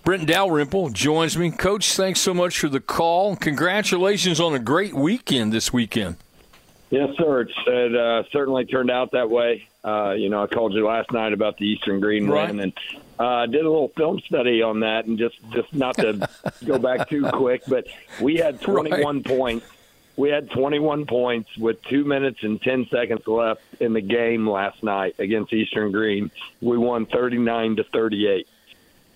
[0.03, 1.51] Brent Dalrymple joins me.
[1.51, 3.37] Coach, thanks so much for the call.
[3.37, 6.17] Congratulations on a great weekend this weekend.
[6.89, 7.47] Yes, sir.
[7.67, 9.69] it uh, certainly turned out that way.
[9.85, 12.49] Uh, you know, I called you last night about the Eastern Green right.
[12.49, 12.73] win, and
[13.19, 16.29] uh, did a little film study on that, and just just not to
[16.65, 17.87] go back too quick, but
[18.21, 19.25] we had 21 right.
[19.25, 19.67] points
[20.21, 24.83] we had 21 points with two minutes and 10 seconds left in the game last
[24.83, 26.31] night against Eastern Green.
[26.61, 28.47] We won 39 to 38.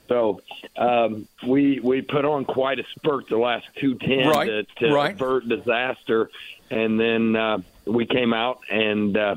[0.08, 0.40] So
[0.76, 4.92] um, we we put on quite a spurt the last two ten right, to, to
[4.92, 5.14] right.
[5.14, 6.28] avert disaster,
[6.70, 9.36] and then uh, we came out and uh,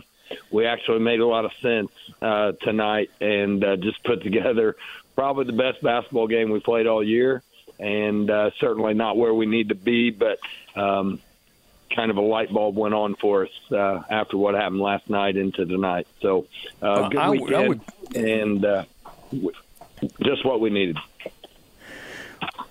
[0.51, 4.75] we actually made a lot of sense uh, tonight and uh, just put together
[5.15, 7.43] probably the best basketball game we played all year,
[7.79, 10.37] and uh, certainly not where we need to be, but
[10.75, 11.21] um,
[11.95, 15.37] kind of a light bulb went on for us uh, after what happened last night
[15.37, 16.07] into tonight.
[16.21, 16.47] So,
[16.81, 18.15] uh, good weekend, would...
[18.15, 18.83] and uh,
[20.21, 20.97] just what we needed.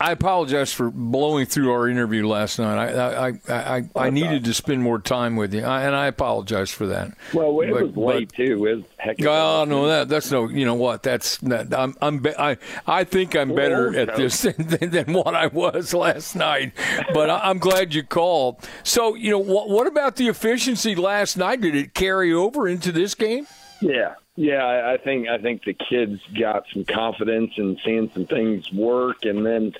[0.01, 2.77] I apologize for blowing through our interview last night.
[2.77, 6.07] I I I, I, I needed to spend more time with you, I, and I
[6.07, 7.13] apologize for that.
[7.33, 8.53] Well, it but, was late but, too.
[8.67, 9.25] It was heck.
[9.25, 10.49] Oh no, that that's no.
[10.49, 11.03] You know what?
[11.03, 12.57] That's that, I'm I'm be, I
[12.87, 16.73] I think I'm better well, at this than, than, what I was last night.
[17.15, 18.59] But I, am glad you called.
[18.83, 19.69] So you know what?
[19.69, 21.61] What about the efficiency last night?
[21.61, 23.47] Did it carry over into this game?
[23.81, 28.71] Yeah, yeah, I think I think the kids got some confidence and seeing some things
[28.71, 29.75] work, and then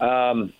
[0.00, 0.52] um,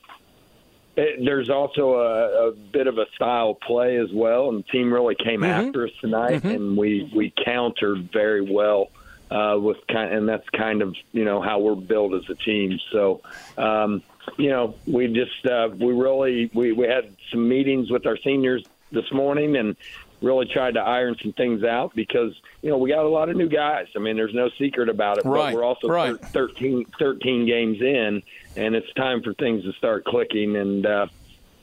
[0.96, 4.92] it, there's also a, a bit of a style play as well, and the team
[4.92, 5.68] really came mm-hmm.
[5.68, 6.48] after us tonight, mm-hmm.
[6.48, 8.90] and we we countered very well
[9.30, 12.78] uh, with kind, and that's kind of you know how we're built as a team.
[12.92, 13.22] So.
[13.56, 14.02] Um,
[14.36, 18.62] you know, we just uh, we really we, we had some meetings with our seniors
[18.92, 19.76] this morning, and
[20.22, 23.36] really tried to iron some things out because you know we got a lot of
[23.36, 23.86] new guys.
[23.96, 25.24] I mean, there's no secret about it.
[25.24, 25.52] Right.
[25.52, 26.18] But we're also right.
[26.18, 28.22] 13, 13 games in,
[28.56, 30.56] and it's time for things to start clicking.
[30.56, 31.06] And uh,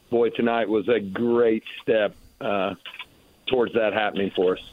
[0.10, 2.76] boy, tonight was a great step uh,
[3.48, 4.72] towards that happening for us.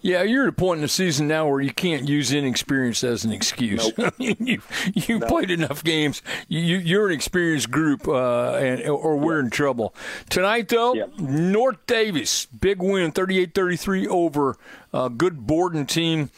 [0.00, 3.24] Yeah, you're at a point in the season now where you can't use inexperience as
[3.24, 3.90] an excuse.
[3.98, 4.14] Nope.
[4.18, 4.60] you
[4.94, 5.28] you've nope.
[5.28, 6.22] played enough games.
[6.46, 9.94] You, are an experienced group, uh, and or we're in trouble
[10.30, 10.68] tonight.
[10.68, 11.18] Though yep.
[11.18, 14.56] North Daviess, big win, 38-33 over
[14.92, 16.30] a good Borden team.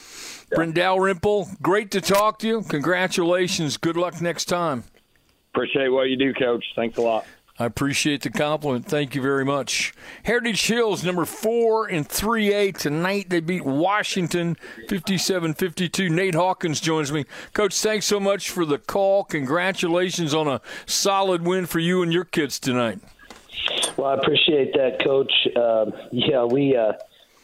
[0.51, 0.57] Yep.
[0.57, 2.62] Brent Dalrymple, great to talk to you.
[2.62, 3.77] Congratulations.
[3.77, 4.85] Good luck next time.
[5.53, 6.64] Appreciate what you do, Coach.
[6.77, 7.27] Thanks a lot.
[7.61, 8.87] I appreciate the compliment.
[8.87, 9.92] Thank you very much.
[10.23, 12.75] Heritage Hills, number four and 3A.
[12.75, 14.57] Tonight they beat Washington
[14.88, 16.09] 57 52.
[16.09, 17.27] Nate Hawkins joins me.
[17.53, 19.25] Coach, thanks so much for the call.
[19.25, 22.99] Congratulations on a solid win for you and your kids tonight.
[23.99, 25.33] Well, I appreciate that, Coach.
[25.55, 26.77] Uh, yeah, we.
[26.77, 26.94] Uh,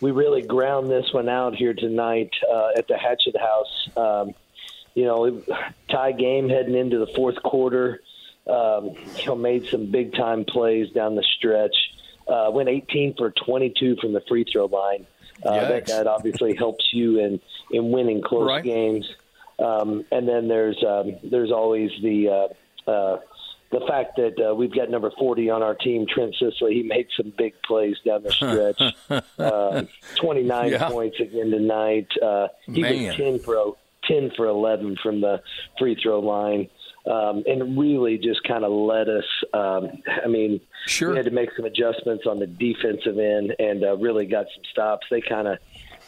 [0.02, 3.88] we really ground this one out here tonight uh, at the Hatchet House.
[3.96, 4.34] Um,
[4.94, 5.42] you know,
[5.90, 8.02] tie game heading into the fourth quarter
[8.46, 11.76] um, you know, made some big time plays down the stretch.
[12.28, 15.06] Uh, went 18 for 22 from the free throw line.
[15.44, 18.64] Uh, that, that obviously helps you in in winning close right.
[18.64, 19.06] games.
[19.58, 22.28] Um, and then there's um, there's always the
[22.86, 23.20] uh, uh,
[23.70, 26.74] the fact that uh, we've got number 40 on our team, Trent Sisley.
[26.74, 28.80] He made some big plays down the stretch.
[29.38, 29.82] uh,
[30.16, 30.88] 29 yeah.
[30.88, 32.08] points again tonight.
[32.22, 33.06] Uh, he Man.
[33.06, 35.42] was 10 for 10 for 11 from the
[35.78, 36.68] free throw line
[37.06, 39.24] um, and really just kind of let us.
[39.52, 41.10] Um, I mean, sure.
[41.10, 44.64] we had to make some adjustments on the defensive end, and uh, really got some
[44.70, 45.06] stops.
[45.10, 45.58] They kind of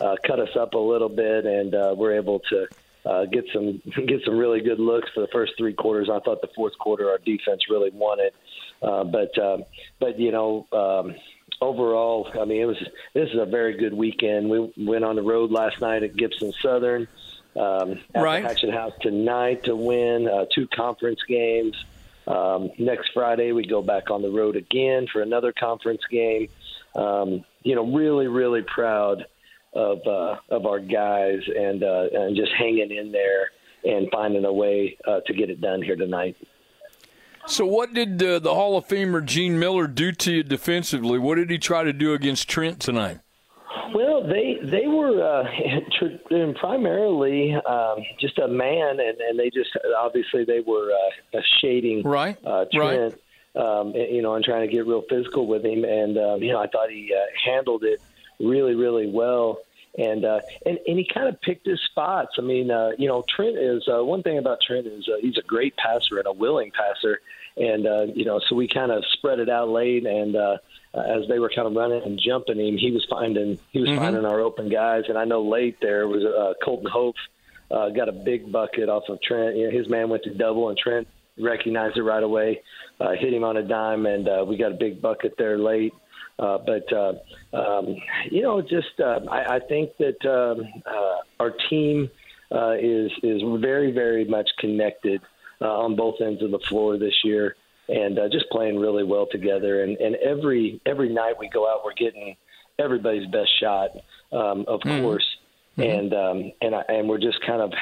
[0.01, 2.67] uh, cut us up a little bit, and uh, we're able to.
[3.07, 6.11] Uh, get some get some really good looks for the first three quarters.
[6.13, 8.35] I thought the fourth quarter our defense really won it,
[8.83, 9.59] uh, but uh,
[9.99, 11.15] but you know um,
[11.63, 12.77] overall, I mean it was
[13.15, 14.51] this is a very good weekend.
[14.51, 17.07] We went on the road last night at Gibson Southern
[17.57, 18.43] um, at right.
[18.43, 21.75] the Hatchet House tonight to win uh, two conference games.
[22.27, 26.49] Um, next Friday, we go back on the road again for another conference game.
[26.95, 29.25] Um, you know, really, really proud
[29.73, 33.51] of uh, of our guys and uh, and just hanging in there
[33.85, 36.37] and finding a way uh, to get it done here tonight.
[37.47, 41.19] So, what did uh, the Hall of Famer Gene Miller do to you defensively?
[41.19, 43.21] What did he try to do against Trent tonight?
[43.95, 45.45] Well, they they were uh,
[45.99, 52.03] tr- primarily um, just a man, and, and they just obviously they were uh, shading
[52.03, 53.15] right, uh, Trent,
[53.55, 53.65] right.
[53.65, 55.85] Um, you know, and trying to get real physical with him.
[55.85, 58.01] And um, you know, I thought he uh, handled it
[58.41, 59.59] really, really well.
[59.97, 62.37] And uh, and and he kind of picked his spots.
[62.39, 65.39] I mean, uh, you know, Trent is uh, one thing about Trent is uh, he's
[65.39, 67.21] a great passer and a willing passer.
[67.57, 70.37] And uh, you know, so we kind of spread it out late and.
[70.37, 70.57] Uh,
[70.99, 73.91] uh, as they were kind of running and jumping him, he was finding he was
[73.91, 73.99] mm-hmm.
[73.99, 75.05] finding our open guys.
[75.09, 77.17] And I know late there was uh, Colton Hope
[77.71, 79.57] uh, got a big bucket off of Trent.
[79.57, 81.07] You know, his man went to double, and Trent
[81.39, 82.63] recognized it right away,
[83.01, 85.93] uh, hit him on a dime, and uh, we got a big bucket there late.
[86.39, 87.13] Uh, but uh,
[87.57, 87.97] um,
[88.31, 92.11] you know, just uh, I, I think that um, uh, our team
[92.53, 95.21] uh, is is very very much connected
[95.61, 97.57] uh, on both ends of the floor this year
[97.89, 99.83] and uh, just playing really well together.
[99.83, 102.37] And, and every every night we go out, we're getting
[102.79, 103.91] everybody's best shot,
[104.33, 105.03] um, of mm-hmm.
[105.03, 105.27] course.
[105.77, 105.91] Mm-hmm.
[105.91, 107.73] And um, and I, and we're just kind of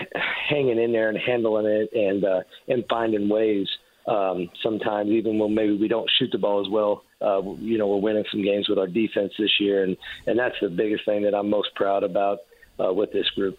[0.48, 3.68] hanging in there and handling it and uh, and finding ways.
[4.06, 7.88] Um, sometimes even when maybe we don't shoot the ball as well, uh, you know,
[7.88, 11.22] we're winning some games with our defense this year, and and that's the biggest thing
[11.22, 12.40] that I'm most proud about
[12.78, 13.58] uh, with this group.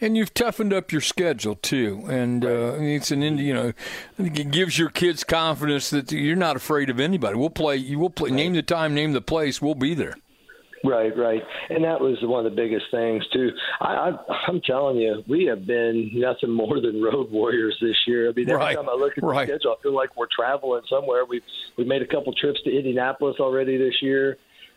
[0.00, 3.72] And you've toughened up your schedule too, and uh, it's an you know,
[4.18, 7.36] it gives your kids confidence that you're not afraid of anybody.
[7.36, 7.76] We'll play.
[7.76, 8.30] You will play.
[8.30, 9.62] Name the time, name the place.
[9.62, 10.14] We'll be there.
[10.84, 13.50] Right, right, and that was one of the biggest things too.
[13.80, 18.28] I, I, I'm telling you, we have been nothing more than road warriors this year.
[18.28, 18.76] I mean, every right.
[18.76, 19.48] time I look at the right.
[19.48, 21.24] schedule, I feel like we're traveling somewhere.
[21.24, 21.42] We've
[21.76, 24.36] we've made a couple trips to Indianapolis already this year,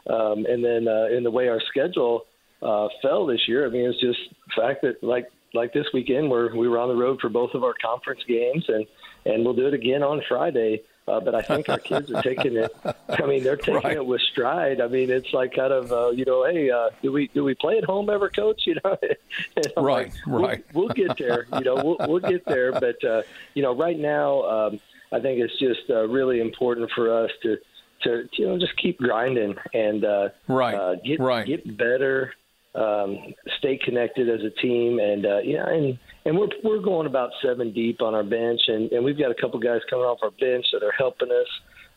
[0.10, 2.24] um, and then uh, in the way our schedule
[2.62, 6.30] uh, fell this year, I mean, it's just the fact that like like this weekend,
[6.30, 8.86] where we were on the road for both of our conference games, and
[9.26, 10.82] and we'll do it again on Friday.
[11.08, 12.72] Uh, but I think our kids are taking it.
[13.10, 13.98] I mean, they're taking Right.
[13.98, 14.80] it with stride.
[14.80, 17.56] I mean, it's like kind of uh, you know, hey, uh, do we do we
[17.56, 18.62] play at home ever, coach?
[18.68, 18.96] You know,
[19.56, 20.64] And I'm Right, we'll- right.
[20.74, 21.48] We'll, get there.
[21.54, 22.74] You know, we'll, we'll get there.
[22.74, 23.24] But uh,
[23.56, 24.80] you know, right now, um,
[25.12, 27.58] I think it's just uh, really important for us to
[28.04, 31.44] to you know just keep grinding and uh, Right, uh, get right.
[31.48, 32.34] get better,
[32.76, 37.32] um, stay connected as a team, and uh, yeah, and and we're we're going about
[37.44, 40.32] seven deep on our bench, and, and we've got a couple guys coming off our
[40.32, 41.48] bench that are helping us.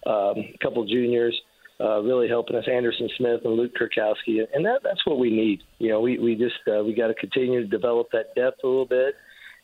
[0.05, 1.41] Um, a couple juniors
[1.83, 5.63] uh, really helping us, Anderson Smith and Luke Kurkowski, and that that's what we need.
[5.79, 8.67] You know, we we just uh, we got to continue to develop that depth a
[8.67, 9.15] little bit,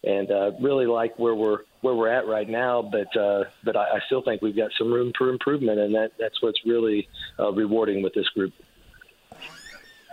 [0.05, 2.83] and uh, really like where we're where we're at right now.
[2.83, 6.13] But uh, but I, I still think we've got some room for improvement, and that
[6.19, 8.53] that's what's really uh, rewarding with this group.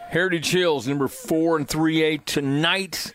[0.10, 3.14] Heritage Hills, number four and three eight tonight.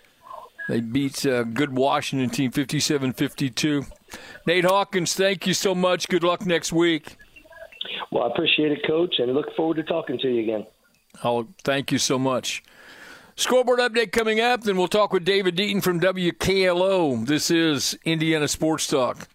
[0.69, 3.87] They beat a good Washington team 57 52.
[4.47, 6.09] Nate Hawkins, thank you so much.
[6.09, 7.17] Good luck next week.
[8.11, 10.67] Well, I appreciate it, Coach, and look forward to talking to you again.
[11.25, 12.63] Oh, thank you so much.
[13.37, 17.27] Scoreboard update coming up, then we'll talk with David Deaton from WKLO.
[17.27, 19.29] This is Indiana Sports Talk.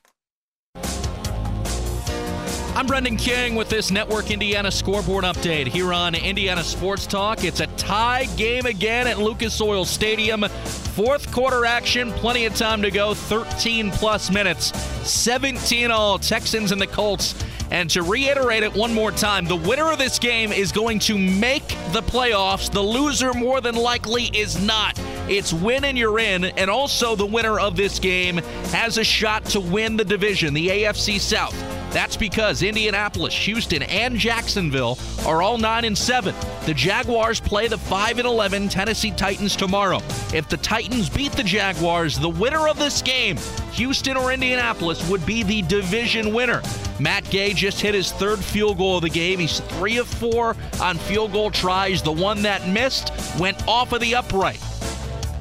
[2.76, 7.46] I'm Brendan King with this Network Indiana scoreboard update here on Indiana Sports Talk.
[7.46, 10.44] It's a tie game again at Lucas Oil Stadium.
[10.44, 14.78] Fourth quarter action, plenty of time to go, 13 plus minutes,
[15.10, 16.20] 17 all.
[16.20, 17.42] Texans and the Colts.
[17.72, 21.18] And to reiterate it one more time, the winner of this game is going to
[21.18, 22.70] make the playoffs.
[22.70, 25.00] The loser, more than likely, is not.
[25.30, 26.44] It's win and you're in.
[26.44, 28.40] And also, the winner of this game
[28.74, 31.75] has a shot to win the division, the AFC South.
[31.96, 36.36] That's because Indianapolis, Houston, and Jacksonville are all 9 and 7.
[36.66, 40.02] The Jaguars play the 5 and 11 Tennessee Titans tomorrow.
[40.34, 43.38] If the Titans beat the Jaguars, the winner of this game,
[43.72, 46.62] Houston or Indianapolis, would be the division winner.
[47.00, 49.40] Matt Gay just hit his third field goal of the game.
[49.40, 52.02] He's 3 of 4 on field goal tries.
[52.02, 54.60] The one that missed went off of the upright.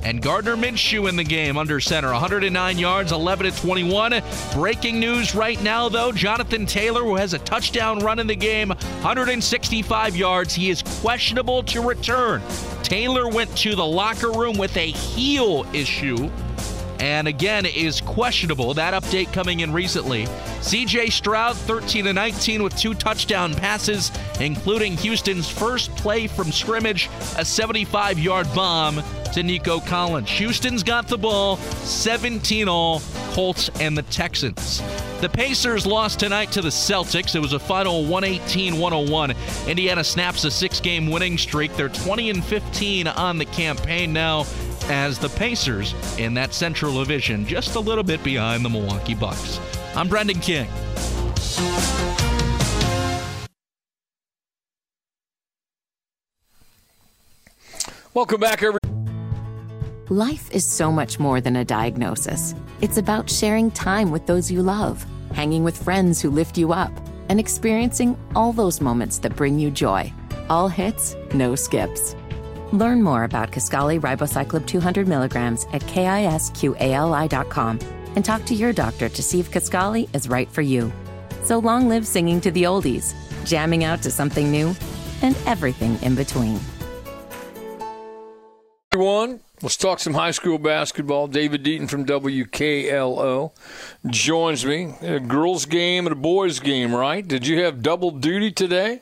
[0.05, 4.23] And Gardner Minshew in the game under center, 109 yards, 11 to 21.
[4.53, 8.69] Breaking news right now, though Jonathan Taylor, who has a touchdown run in the game,
[8.69, 10.55] 165 yards.
[10.55, 12.43] He is questionable to return.
[12.83, 16.31] Taylor went to the locker room with a heel issue
[17.05, 18.73] and again is questionable.
[18.73, 20.25] That update coming in recently.
[20.25, 27.09] CJ Stroud 13 to 19 with two touchdown passes, including Houston's first play from scrimmage,
[27.37, 29.03] a 75-yard bomb
[29.35, 30.31] to Nico Collins.
[30.31, 33.03] Houston's got the ball, 17 all,
[33.33, 34.81] Colts and the Texans.
[35.21, 37.35] The Pacers lost tonight to the Celtics.
[37.35, 39.69] It was a final 118-101.
[39.69, 41.75] Indiana snaps a six-game winning streak.
[41.77, 44.45] They're 20 and 15 on the campaign now
[44.91, 49.61] as the Pacers in that Central Division, just a little bit behind the Milwaukee Bucks.
[49.95, 50.69] I'm Brendan King.
[58.15, 58.79] Welcome back, everyone.
[60.09, 62.55] Life is so much more than a diagnosis.
[62.81, 66.93] It's about sharing time with those you love, hanging with friends who lift you up,
[67.29, 70.13] and experiencing all those moments that bring you joy.
[70.49, 72.15] All hits, no skips.
[72.73, 77.79] Learn more about Kisqali Ribociclib 200 milligrams at kisqali.com
[78.17, 80.93] and talk to your doctor to see if Kisqali is right for you.
[81.43, 84.75] So long live singing to the oldies, jamming out to something new,
[85.23, 86.59] and everything in between.
[88.93, 91.27] Everyone, let's talk some high school basketball.
[91.27, 93.53] David Deaton from WKLO
[94.07, 94.95] joins me.
[95.03, 97.27] A girls' game and a boys' game, right?
[97.27, 99.01] Did you have double duty today?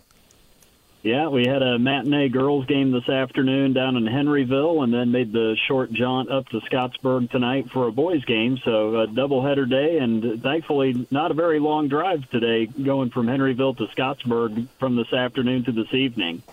[1.02, 5.32] Yeah, we had a matinee girls game this afternoon down in Henryville, and then made
[5.32, 8.56] the short jaunt up to Scottsburg tonight for a boys game.
[8.64, 13.76] So a doubleheader day, and thankfully not a very long drive today, going from Henryville
[13.78, 16.44] to Scottsburg from this afternoon to this evening.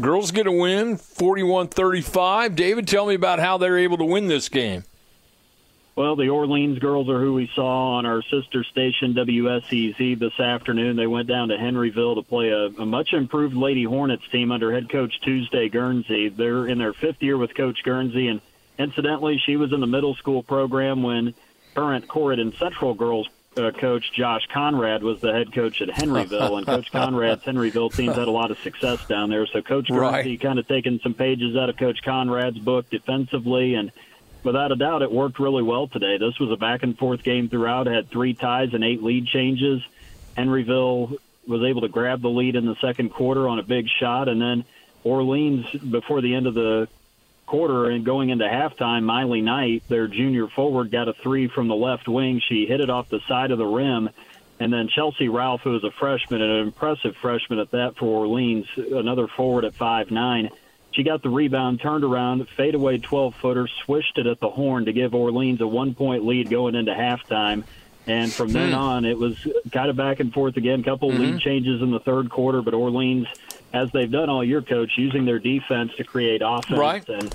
[0.00, 2.56] Girls get a win, 41-35.
[2.56, 4.84] David, tell me about how they're able to win this game.
[5.96, 10.96] Well, the Orleans girls are who we saw on our sister station WSEZ this afternoon.
[10.96, 14.72] They went down to Henryville to play a, a much improved Lady Hornets team under
[14.72, 16.28] head coach Tuesday Guernsey.
[16.28, 18.40] They're in their fifth year with Coach Guernsey, and
[18.78, 21.34] incidentally, she was in the middle school program when
[21.74, 26.66] current Corydon Central girls uh, coach Josh Conrad was the head coach at Henryville, and
[26.66, 29.46] Coach Conrad's Henryville teams had a lot of success down there.
[29.48, 30.40] So Coach Guernsey Right.
[30.40, 33.90] kind of taking some pages out of Coach Conrad's book defensively, and
[34.42, 36.18] without a doubt, it worked really well today.
[36.18, 37.86] This was a back and forth game throughout.
[37.86, 39.82] It had three ties and eight lead changes.
[40.36, 44.28] Henryville was able to grab the lead in the second quarter on a big shot,
[44.28, 44.64] and then
[45.04, 46.88] Orleans before the end of the
[47.46, 51.74] quarter and going into halftime, Miley Knight, their junior forward, got a three from the
[51.74, 52.40] left wing.
[52.48, 54.10] She hit it off the side of the rim.
[54.60, 58.06] And then Chelsea Ralph, who is a freshman, and an impressive freshman at that for
[58.06, 60.50] Orleans, another forward at five nine.
[60.92, 64.92] She got the rebound, turned around, fadeaway 12 footer, swished it at the horn to
[64.92, 67.62] give Orleans a one point lead going into halftime.
[68.06, 68.74] And from then Hmm.
[68.78, 69.36] on, it was
[69.70, 70.82] kind of back and forth again.
[70.82, 71.20] Couple Mm-hmm.
[71.34, 73.26] lead changes in the third quarter, but Orleans,
[73.72, 77.08] as they've done all year, coach, using their defense to create offense Right.
[77.08, 77.32] and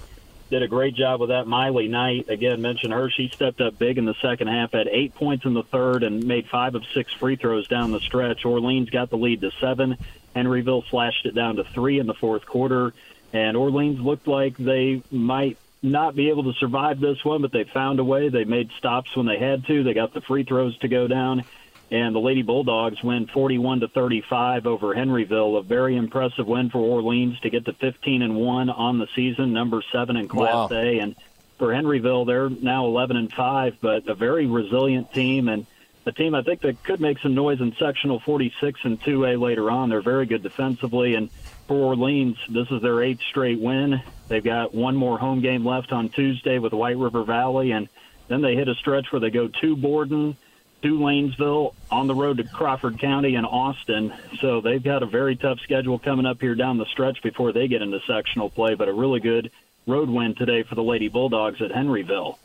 [0.49, 1.47] did a great job with that.
[1.47, 3.10] Miley Knight, again, mentioned her.
[3.10, 6.24] She stepped up big in the second half, had eight points in the third, and
[6.28, 8.43] made five of six free throws down the stretch.
[8.43, 9.97] Orleans got the lead to seven.
[10.36, 12.93] Henryville slashed it down to three in the fourth quarter.
[13.36, 17.66] And Orleans looked like they might not be able to survive this one, but they
[17.66, 18.30] found a way.
[18.30, 19.84] They made stops when they had to.
[19.84, 21.44] They got the free throws to go down.
[21.92, 25.60] And the Lady Bulldogs win 41 to 35 over Henryville.
[25.60, 29.52] A very impressive win for Orleans to get to 15 and 1 on the season,
[29.52, 30.78] number 7 in Class Wow.
[30.78, 31.00] A.
[31.00, 31.18] And
[31.58, 35.66] for Henryville, they're now 11 and 5, but a very resilient team and
[36.06, 39.70] a team I think that could make some noise in sectional 46 and 2A later
[39.70, 39.90] on.
[39.90, 41.30] They're very good defensively and
[41.68, 44.01] for Orleans, this is their eighth straight win.
[44.28, 47.89] They've got one more home game left on Tuesday with White River Valley, and
[48.28, 50.36] then they hit a stretch where they go to Borden,
[50.82, 54.13] to Lanesville, on the road to Crawford County and Austin.
[54.39, 57.68] So they've got a very tough schedule coming up here down the stretch before they
[57.68, 59.51] get into sectional play, but a really good
[59.88, 62.38] road win today for the Lady Bulldogs at Henryville.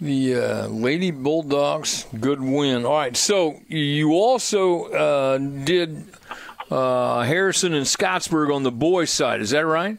[0.00, 2.84] The uh, Lady Bulldogs, good win.
[2.84, 6.04] All right, so you also uh, did
[6.70, 9.40] uh, Harrison and Scottsburg on the boys' side.
[9.40, 9.98] Is that right?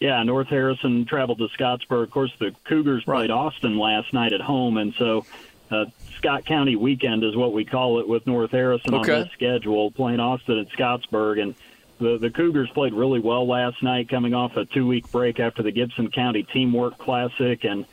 [0.00, 2.04] Yeah, North Harrison traveled to Scottsburg.
[2.04, 5.24] Of course, the Cougars played Austin last night at home, and so
[5.70, 5.84] uh,
[6.16, 9.12] Scott County weekend is what we call it with North Harrison Okay.
[9.12, 11.40] on this schedule, playing Austin at Scottsburg.
[11.40, 11.54] And
[12.00, 15.62] the, the Cougars played really well last night, coming off a two week break after
[15.62, 17.84] the Gibson County Teamwork Classic, and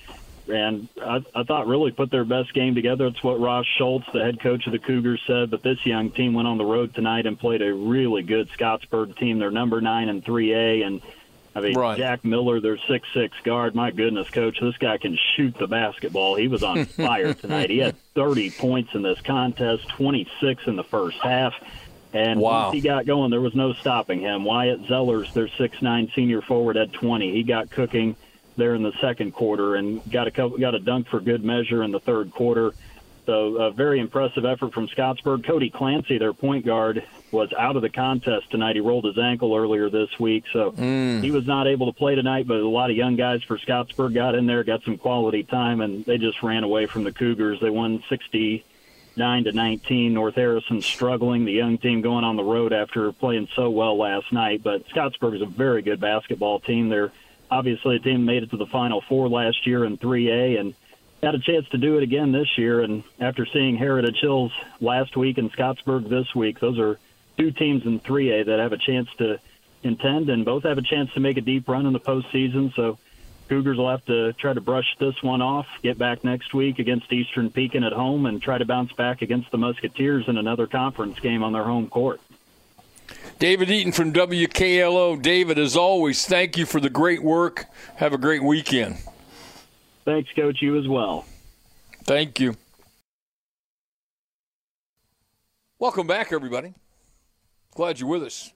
[0.50, 3.08] and I, I thought really put their best game together.
[3.08, 5.52] It's what Ross Schultz, the head coach of the Cougars, said.
[5.52, 9.18] But this young team went on the road tonight and played a really good Scottsburg
[9.18, 9.40] team.
[9.40, 11.02] They're number nine and three A, and
[11.56, 11.98] I mean Right.
[11.98, 13.76] Jack Miller, their six six guard.
[13.76, 16.36] My goodness, coach, this guy can shoot the basketball.
[16.36, 17.70] He was on fire tonight.
[17.70, 21.54] He had 30 points in this contest, 26 in the first half.
[22.12, 22.64] And Wow.
[22.64, 24.44] once he got going, there was no stopping him.
[24.44, 27.32] Wyatt Zellers, their six nine senior forward, had 20.
[27.34, 28.16] He got cooking
[28.60, 31.84] there in the second quarter and got a couple, got a dunk for good measure
[31.84, 32.74] in the third quarter.
[33.30, 35.46] So a very impressive effort from Scottsburg.
[35.46, 38.76] Cody Clancy, their point guard, was out of the contest tonight.
[38.76, 41.22] He rolled his ankle earlier this week, so mm.
[41.22, 42.48] he was not able to play tonight.
[42.48, 45.82] But a lot of young guys for Scottsburg got in there, got some quality time,
[45.82, 47.60] and they just ran away from the Cougars.
[47.62, 50.12] They won 69 to 19.
[50.12, 51.46] North Harrison struggling.
[51.46, 54.64] The young team going on the road after playing so well last night.
[54.64, 56.90] But Scottsburg is a very good basketball team.
[56.90, 57.12] They're
[57.52, 60.74] obviously a team made it to the Final Four last year in 3A and
[61.22, 62.82] had a chance to do it again this year.
[62.82, 67.00] And after seeing Heritage Hills last week and Scottsburg this week, those are
[67.38, 69.40] two teams in 3A that have a chance to
[69.84, 72.74] intend, and both have a chance to make a deep run in the postseason.
[72.76, 72.98] So
[73.48, 77.12] Cougars will have to try to brush this one off, get back next week against
[77.12, 81.20] Eastern Pekin at home, and try to bounce back against the Musketeers in another conference
[81.20, 82.22] game on their home court.
[83.40, 85.22] David Deaton from WKLO.
[85.22, 87.66] David, as always, thank you for the great work.
[87.96, 88.98] Have a great weekend.
[90.06, 90.58] Thanks, Coach.
[90.62, 91.26] You as well.
[92.04, 92.56] Thank you.
[95.78, 96.74] Welcome back, everybody.
[97.76, 98.52] Glad you're with us.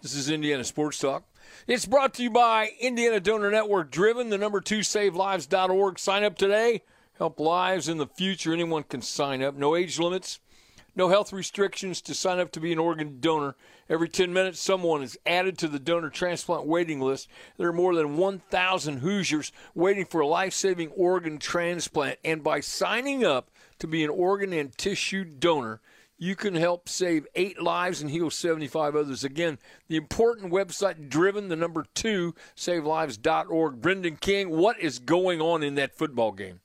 [0.00, 1.24] This is Indiana Sports Talk.
[1.66, 5.98] It's brought to you by Indiana Donor Network Driven, the number two savelives.org.
[5.98, 6.82] Sign up today.
[7.18, 8.52] Help lives in the future.
[8.52, 9.56] Anyone can sign up.
[9.56, 10.38] No age limits,
[10.98, 13.54] no health restrictions to sign up to be an organ donor.
[13.88, 17.28] Every 10 minutes, someone is added to the donor transplant waiting list.
[17.56, 22.18] There are more than 1,000 Hoosiers waiting for a life saving organ transplant.
[22.24, 25.80] And by signing up to be an organ and tissue donor,
[26.18, 29.22] you can help save eight lives and heal 75 others.
[29.22, 33.80] Again, the important website driven, the number two, savelives.org.
[33.80, 36.58] Brendan King, what is going on in that football game?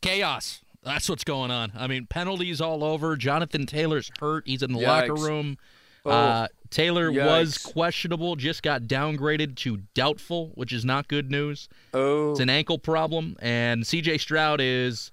[0.00, 0.60] Chaos.
[0.82, 1.72] That's what's going on.
[1.76, 3.16] I mean, penalties all over.
[3.16, 4.44] Jonathan Taylor's hurt.
[4.46, 5.08] He's in the Yikes.
[5.08, 5.58] locker room.
[6.04, 11.68] Oh, uh, Taylor was questionable, just got downgraded to doubtful, which is not good news.
[11.92, 15.10] Oh, It's an ankle problem, and CJ Stroud is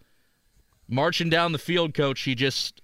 [0.88, 2.22] marching down the field, coach.
[2.22, 2.82] He just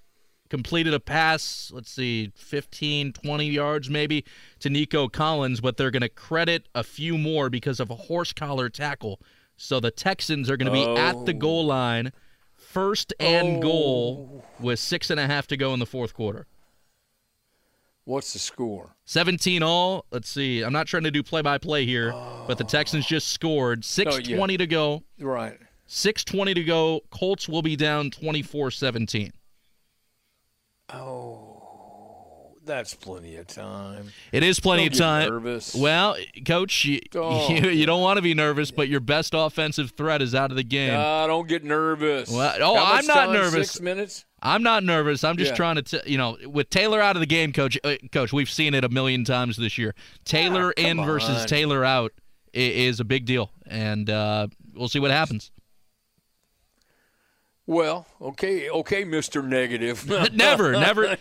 [0.49, 4.25] completed a pass, let's see, 15, 20 yards maybe
[4.59, 8.33] to Nico Collins, but they're going to credit a few more because of a horse
[8.33, 9.21] collar tackle.
[9.55, 10.97] So the Texans are going to be oh.
[10.97, 12.11] at the goal line,
[12.71, 13.59] first and oh.
[13.59, 16.47] goal, with six and a half to go in the fourth quarter.
[18.05, 18.95] What's the score?
[19.05, 20.05] 17 all.
[20.11, 20.63] Let's see.
[20.63, 22.45] I'm not trying to do play by play here, oh.
[22.47, 23.81] but the Texans just scored.
[23.81, 24.57] 6:20 oh, yeah.
[24.57, 25.03] to go.
[25.19, 25.59] Right.
[25.87, 27.01] 6:20 to go.
[27.11, 29.31] Colts will be down 24-17.
[30.93, 31.50] Oh,
[32.65, 34.11] that's plenty of time.
[34.31, 35.29] It is plenty don't of time.
[35.29, 35.75] Nervous.
[35.75, 37.49] Well, coach, you, oh.
[37.53, 40.57] you, you, don't want to be nervous, but your best offensive threat is out of
[40.57, 40.93] the game.
[40.93, 42.29] Uh, don't get nervous.
[42.29, 43.33] Well, oh, I'm not time?
[43.33, 43.71] nervous.
[43.71, 44.25] Six minutes.
[44.41, 45.23] I'm not nervous.
[45.23, 45.55] I'm just yeah.
[45.55, 47.77] trying to, t- you know, with Taylor out of the game, coach.
[47.83, 49.93] Uh, coach, we've seen it a million times this year.
[50.25, 51.05] Taylor ah, in on.
[51.05, 52.13] versus Taylor out
[52.53, 55.51] is a big deal, and uh, we'll see what happens.
[57.71, 60.05] Well, okay, okay, Mister Negative.
[60.33, 61.15] never, never.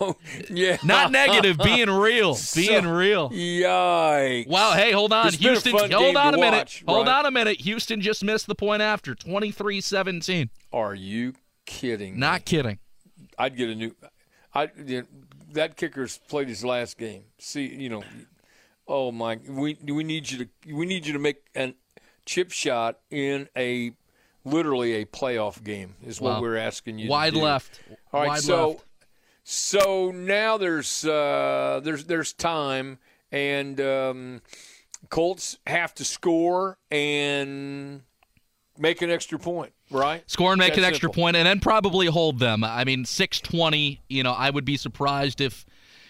[0.00, 0.14] oh,
[0.48, 1.58] yeah, not negative.
[1.58, 3.30] Being real, being so, real.
[3.30, 4.46] Yikes!
[4.46, 4.74] Wow.
[4.74, 5.72] Hey, hold on, it's Houston.
[5.72, 6.58] hold on a minute.
[6.58, 7.18] Watch, hold right?
[7.18, 7.60] on a minute.
[7.62, 10.48] Houston just missed the point after 23-17.
[10.72, 11.34] Are you
[11.64, 12.20] kidding?
[12.20, 12.44] Not me?
[12.44, 12.78] kidding.
[13.36, 13.96] I'd get a new.
[14.54, 14.70] I
[15.54, 17.24] that kicker's played his last game.
[17.40, 18.04] See, you know,
[18.86, 21.74] oh my, we we need you to we need you to make a
[22.24, 23.90] chip shot in a
[24.46, 26.40] literally a playoff game is what wow.
[26.40, 27.10] we're asking you.
[27.10, 27.80] Wide left.
[28.12, 28.84] All right, Wide so left.
[29.44, 32.98] so now there's uh, there's there's time,
[33.30, 34.40] and um,
[35.10, 38.02] Colts have to score and
[38.78, 40.28] make an extra point, right?
[40.30, 42.64] Score and make That's an extra point, and then probably hold them.
[42.64, 44.00] I mean, six twenty.
[44.08, 45.66] You know, I would be surprised if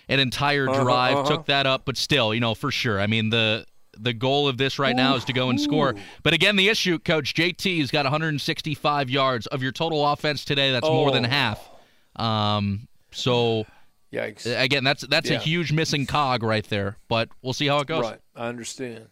[0.08, 1.30] an entire uh-huh, drive uh-huh, uh-huh.
[1.36, 3.00] took that up, but still, you know, for sure.
[3.00, 3.66] I mean, the
[3.98, 5.94] the goal of this right now is to go and score.
[6.22, 10.72] But again, the issue, Coach JT's got 165 yards of your total offense today.
[10.72, 10.94] That's oh.
[10.94, 11.28] more than oh.
[11.28, 11.70] half.
[12.16, 13.66] Um, so,
[14.12, 14.46] yikes!
[14.46, 15.36] Again, that's that's yeah.
[15.36, 16.96] a huge missing cog right there.
[17.08, 18.02] But we'll see how it goes.
[18.02, 19.08] Right, I understand.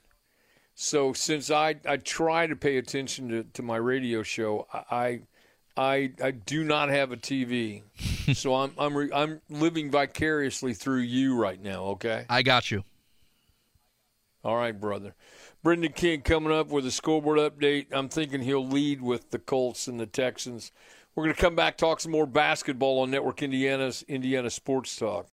[0.74, 5.20] So since I I try to pay attention to, to my radio show, I
[5.76, 7.82] I I do not have a TV,
[8.34, 11.84] so I'm I'm re, I'm living vicariously through you right now.
[11.84, 12.84] Okay, I got you.
[14.44, 15.14] All right, brother.
[15.62, 17.86] Brendan King coming up with a scoreboard update.
[17.90, 20.70] I'm thinking he'll lead with the Colts and the Texans.
[21.14, 25.28] We're going to come back talk some more basketball on Network Indiana's Indiana Sports Talk.